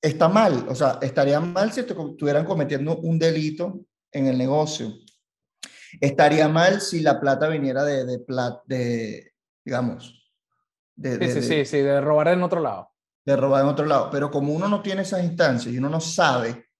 [0.00, 3.80] está mal, o sea, estaría mal si estuvieran cometiendo un delito
[4.12, 4.94] en el negocio.
[6.00, 8.24] Estaría mal si la plata viniera de, de,
[8.66, 9.32] de
[9.64, 10.17] digamos,
[10.98, 12.90] de, sí, sí, sí, sí, de robar en otro lado
[13.28, 14.08] de robar en otro lado.
[14.10, 16.70] Pero como uno no tiene esas instancias y uno no sabe,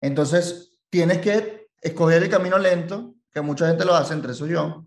[0.00, 4.84] entonces tienes que escoger el camino lento, que mucha gente lo hace, entre eso yo,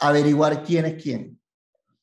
[0.00, 1.40] averiguar quién es quién.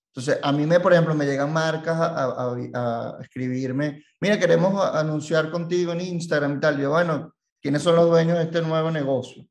[0.08, 5.52] Entonces, a mí, me, por ejemplo, me llegan marcas a, a, escribirme, mira, queremos anunciar
[5.52, 6.80] contigo en Instagram y tal.
[6.80, 9.46] yo, bueno, ¿quiénes son los dueños de este nuevo negocio?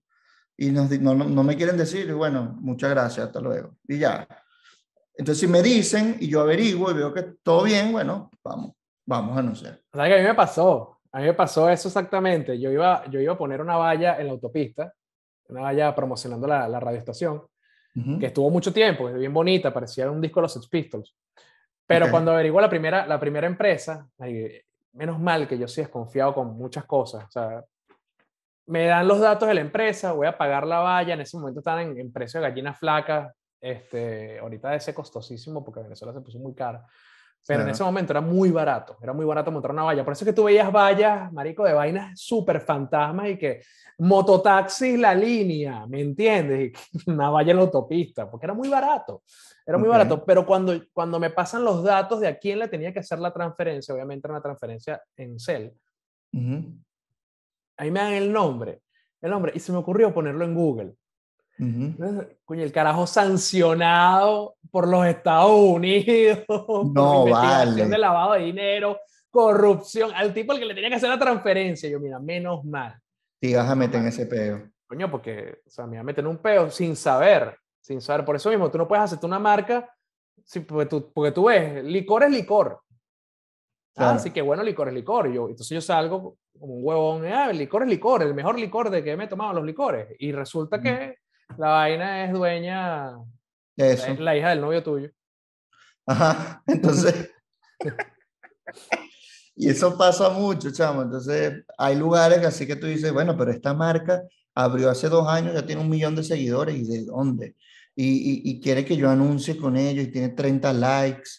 [0.56, 3.76] Y no, no, no me quieren decir, y bueno, muchas gracias, hasta luego.
[3.86, 4.26] Y ya.
[5.14, 8.72] Entonces, si me dicen y yo averiguo y veo que todo bien, bueno, vamos,
[9.06, 9.80] vamos a anunciar.
[9.92, 12.58] O sea, que a mí me pasó, a mí me pasó eso exactamente.
[12.58, 14.92] Yo iba, yo iba a poner una valla en la autopista,
[15.48, 17.42] una valla promocionando la, la radioestación,
[18.18, 21.14] que estuvo mucho tiempo, es bien bonita, parecía un disco de los Sex Pistols.
[21.86, 24.08] Pero cuando averiguo la primera, la primera empresa,
[24.92, 27.24] menos mal que yo sí desconfiado con muchas cosas.
[27.24, 27.64] O sea,
[28.66, 31.58] me dan los datos de la empresa, voy a pagar la valla, en ese momento
[31.58, 36.38] están en, en precio de gallina flaca, este, ahorita ser costosísimo porque Venezuela se puso
[36.38, 36.86] muy cara.
[37.46, 40.04] Pero en ese momento era muy barato, era muy barato montar una valla.
[40.04, 43.62] Por eso es que tú veías vallas, marico, de vainas súper fantasmas y que
[43.98, 46.70] mototaxi la línea, ¿me entiendes?
[46.70, 49.22] Y una valla en la autopista, porque era muy barato,
[49.66, 50.24] era muy barato.
[50.24, 53.32] Pero cuando, cuando me pasan los datos de a quién le tenía que hacer la
[53.32, 55.72] transferencia, obviamente era una transferencia en Cel,
[56.32, 58.82] ahí me dan el nombre,
[59.22, 60.94] el nombre, y se me ocurrió ponerlo en Google.
[62.44, 66.40] Coño, el carajo sancionado por los Estados Unidos.
[66.48, 68.98] No, por investigación de lavado de dinero,
[69.30, 70.10] corrupción.
[70.14, 71.88] Al tipo al que le tenía que hacer la transferencia.
[71.88, 72.98] Yo, mira, menos mal.
[73.40, 74.68] Y vas a meter en ese peo.
[74.86, 77.56] Coño, porque, o sea, me voy a meter en un peo sin saber.
[77.80, 78.24] Sin saber.
[78.24, 79.88] Por eso mismo, tú no puedes hacerte una marca
[80.66, 82.80] porque, tú, porque tú ves, licor es licor.
[83.96, 85.30] Ah, así que bueno, licor es licor.
[85.30, 89.04] Yo, entonces yo salgo como un huevón, ah, licor es licor, el mejor licor de
[89.04, 90.08] que me he tomado los licores.
[90.18, 91.16] Y resulta que
[91.60, 93.18] la vaina es dueña.
[93.76, 95.10] Es la hija del novio tuyo.
[96.06, 97.30] Ajá, entonces.
[99.54, 101.02] y eso pasa mucho, chamo.
[101.02, 104.22] Entonces, hay lugares así que tú dices, bueno, pero esta marca
[104.54, 107.56] abrió hace dos años, ya tiene un millón de seguidores, ¿y de dónde?
[107.94, 111.30] Y, y, quiere que yo anuncie con ellos y tiene 30 likes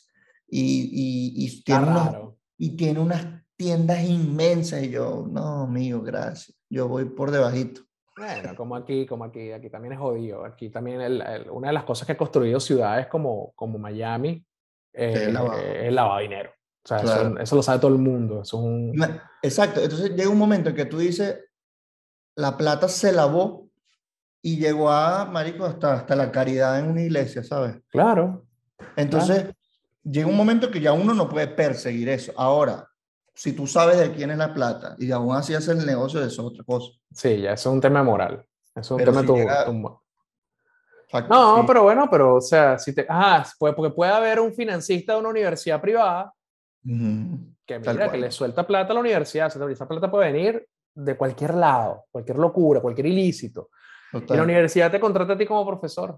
[0.47, 1.87] y, y tiene,
[2.57, 7.81] y tiene unas tiendas inmensas y yo, no, mío, gracias, yo voy por debajito.
[8.25, 10.45] Bueno, como aquí, como aquí, aquí también es jodido.
[10.45, 14.45] Aquí también el, el, una de las cosas que ha construido ciudades como, como Miami
[14.93, 15.59] eh, Sí, el lavado.
[15.59, 16.51] es lavado de dinero.
[16.83, 17.39] O sea, eso, Claro.
[17.39, 18.41] eso lo sabe todo el mundo.
[18.41, 19.09] Eso es un...
[19.41, 21.39] Exacto, entonces llega un momento en que tú dices,
[22.35, 23.69] la plata se lavó
[24.41, 27.75] y llegó a, marico, hasta, hasta la caridad en una iglesia, ¿sabes?
[27.89, 28.45] Claro.
[28.95, 29.53] Entonces,
[30.03, 32.33] llega un momento que ya uno no puede perseguir eso.
[32.35, 32.87] Ahora,
[33.33, 36.27] si tú sabes de quién es la plata y aún así haces el negocio, eso
[36.27, 36.91] es otra cosa.
[37.13, 38.45] Sí, ya eso es un tema moral.
[38.75, 40.01] Eso es un Pero tema si tu- llega- tu- O
[41.09, 41.63] sea, No, sí.
[41.67, 43.05] pero bueno, pero o sea, si te...
[43.07, 46.33] Ajá, pues, porque puede haber un financista de una universidad privada
[46.85, 49.47] Ujú, que Tal mira, que le suelta plata a la universidad.
[49.47, 53.69] o sea, Esa plata puede venir de cualquier lado, cualquier locura, cualquier ilícito.
[54.13, 54.41] Y la Total.
[54.41, 56.17] universidad te contrata a ti como profesor.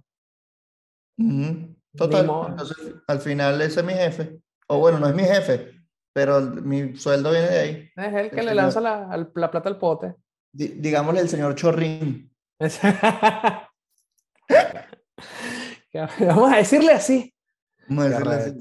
[1.18, 2.26] Ujú, Total.
[2.26, 2.47] modo.
[2.49, 4.39] Entonces, al final ese es mi jefe.
[4.68, 5.82] O bueno, no es mi jefe,
[6.14, 7.89] pero mi sueldo viene de ahí.
[7.95, 8.55] Es el que El le señor.
[8.55, 10.16] lanza la, la plata al pote.
[10.51, 12.32] Di- digámosle el señor Chorrín.
[16.20, 17.34] Vamos a decirle así.
[17.88, 18.51] Vamos a decirle así.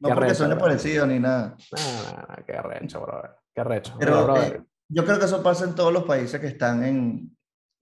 [0.00, 0.64] No Qué porque suene bro.
[0.64, 1.56] parecido ni nada.
[1.72, 3.30] No, no, no, qué arrecho, brother.
[3.54, 3.96] Qué arrecho.
[3.98, 7.36] Pero brother, eh, yo creo que eso pasa en todos los países que están en,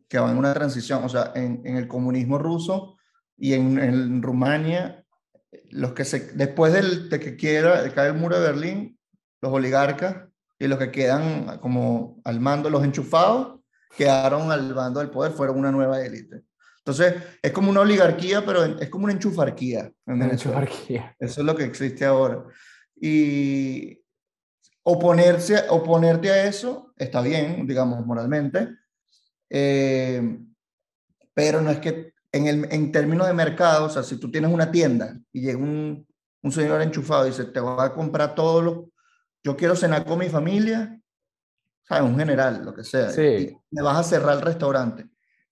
[0.08, 2.96] que van en una transición, o sea, en, en el comunismo ruso
[3.36, 5.04] y en, en Rumania,
[5.70, 8.97] los que se, después del, de que quiera, cae el muro de Berlín,
[9.40, 10.28] los oligarcas
[10.58, 13.60] y los que quedan como al mando, los enchufados,
[13.96, 16.42] quedaron al mando del poder, fueron una nueva élite.
[16.78, 20.60] Entonces, es como una oligarquía, pero es como una enchufarquía en en Venezuela.
[20.60, 21.16] Chubarquía.
[21.18, 22.44] Eso es lo que existe ahora.
[22.96, 24.02] Y
[24.82, 28.70] oponerse, oponerte a eso está bien, digamos, moralmente,
[29.50, 30.38] eh,
[31.34, 34.52] pero no es que en, el, en términos de mercado, o sea, si tú tienes
[34.52, 36.06] una tienda y llega un,
[36.42, 38.78] un señor enchufado y dice, te voy a comprar todos los,
[39.48, 41.00] yo quiero cenar con mi familia,
[41.84, 42.04] ¿sabes?
[42.10, 43.56] Un general, lo que sea, Sí.
[43.70, 45.06] me vas a cerrar el restaurante.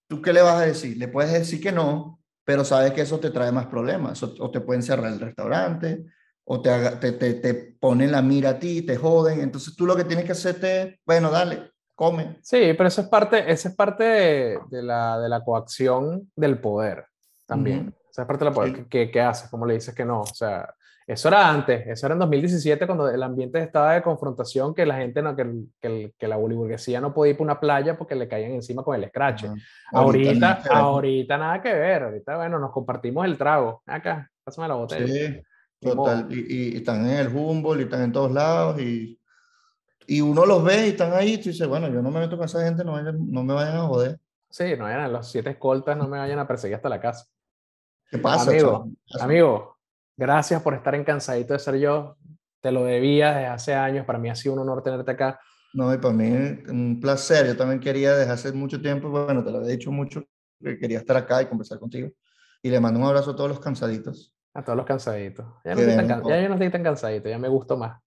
[0.06, 0.98] ¿Tú qué le vas a decir?
[0.98, 4.50] Le puedes decir que no, pero sabes que eso te trae más problemas, o, o
[4.50, 6.04] te pueden cerrar el restaurante,
[6.44, 9.86] o te, haga- te, te, te ponen la mira a ti, te joden, entonces tú
[9.86, 12.36] lo que tienes que hacerte es, bueno, dale, come.
[12.42, 16.60] Sí, pero eso es parte, eso es parte de, de la, de la coacción del
[16.60, 17.06] poder
[17.46, 17.88] también.
[17.88, 17.96] Ujú.
[18.10, 18.84] Esa es parte de la poder Sí.
[18.90, 20.20] que, que haces, como le dices que no.
[20.20, 20.68] O sea,
[21.06, 24.96] eso era antes, eso era en 2017 cuando el ambiente estaba de confrontación, que la
[24.96, 28.14] gente, no, que, el- que, que la boliburguesía no podía ir por una playa porque
[28.16, 29.46] le caían encima con el escrache.
[29.46, 29.56] Ajá.
[29.92, 30.78] Ahorita, nada que ver.
[30.78, 32.02] ahorita nada que ver.
[32.02, 33.82] Ahorita, bueno, nos compartimos el trago.
[33.86, 35.06] Acá, pásame la botella.
[35.06, 35.42] Sí,
[35.80, 36.26] total.
[36.30, 39.20] Y, y- y están en el Humboldt y están en todos lados y,
[40.08, 42.36] y uno los ve y están ahí y tú dices, bueno, yo no me meto
[42.36, 44.18] con esa gente, no, vayan- no me vayan a joder.
[44.50, 47.26] Sí, no vayan, los siete escoltas no me vayan a perseguir hasta la casa.
[48.10, 48.88] ¿Qué pasa, Amigo.
[49.20, 49.75] Amigo,
[50.16, 52.16] gracias por estar en Cansadito de Ser Yo.
[52.60, 54.06] Te lo debía desde hace años.
[54.06, 55.40] Para mí ha sido un honor tenerte acá.
[55.72, 56.30] No, y para mí
[56.68, 57.46] un placer.
[57.46, 60.24] Yo también quería desde hace mucho tiempo, bueno, te lo he dicho mucho,
[60.62, 62.10] que quería estar acá y conversar contigo.
[62.62, 64.34] Y le mando un abrazo a todos los cansaditos.
[64.54, 65.46] A todos los cansaditos.
[65.64, 68.00] Ya no, estoy tan, ya yo no estoy tan cansadito, ya me gusto más.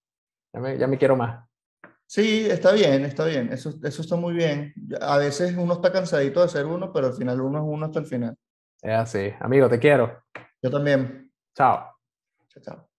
[0.52, 1.48] Ya me, ya me quiero más.
[2.08, 3.54] Sí, está bien, está bien.
[3.54, 4.74] Eso, eso está muy bien.
[5.00, 8.00] A veces uno está cansadito de ser uno, pero al final uno es uno hasta
[8.00, 8.36] el final.
[8.82, 9.32] Es así.
[9.40, 10.24] Amigo, te quiero.
[10.60, 11.32] Yo también.
[11.56, 11.99] Chao.
[12.50, 12.90] Chao, chao.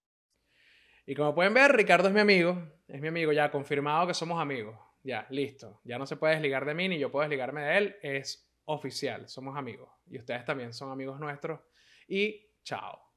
[1.05, 2.57] Y como pueden ver, Ricardo es mi amigo.
[2.87, 4.77] Es mi amigo, ya confirmado que somos amigos.
[5.03, 5.81] Ya, listo.
[5.83, 7.95] Ya no se puede desligar de mí ni yo puedo desligarme de él.
[8.01, 9.89] Es oficial, somos amigos.
[10.07, 11.59] Y ustedes también son amigos nuestros.
[12.07, 13.10] Y chao.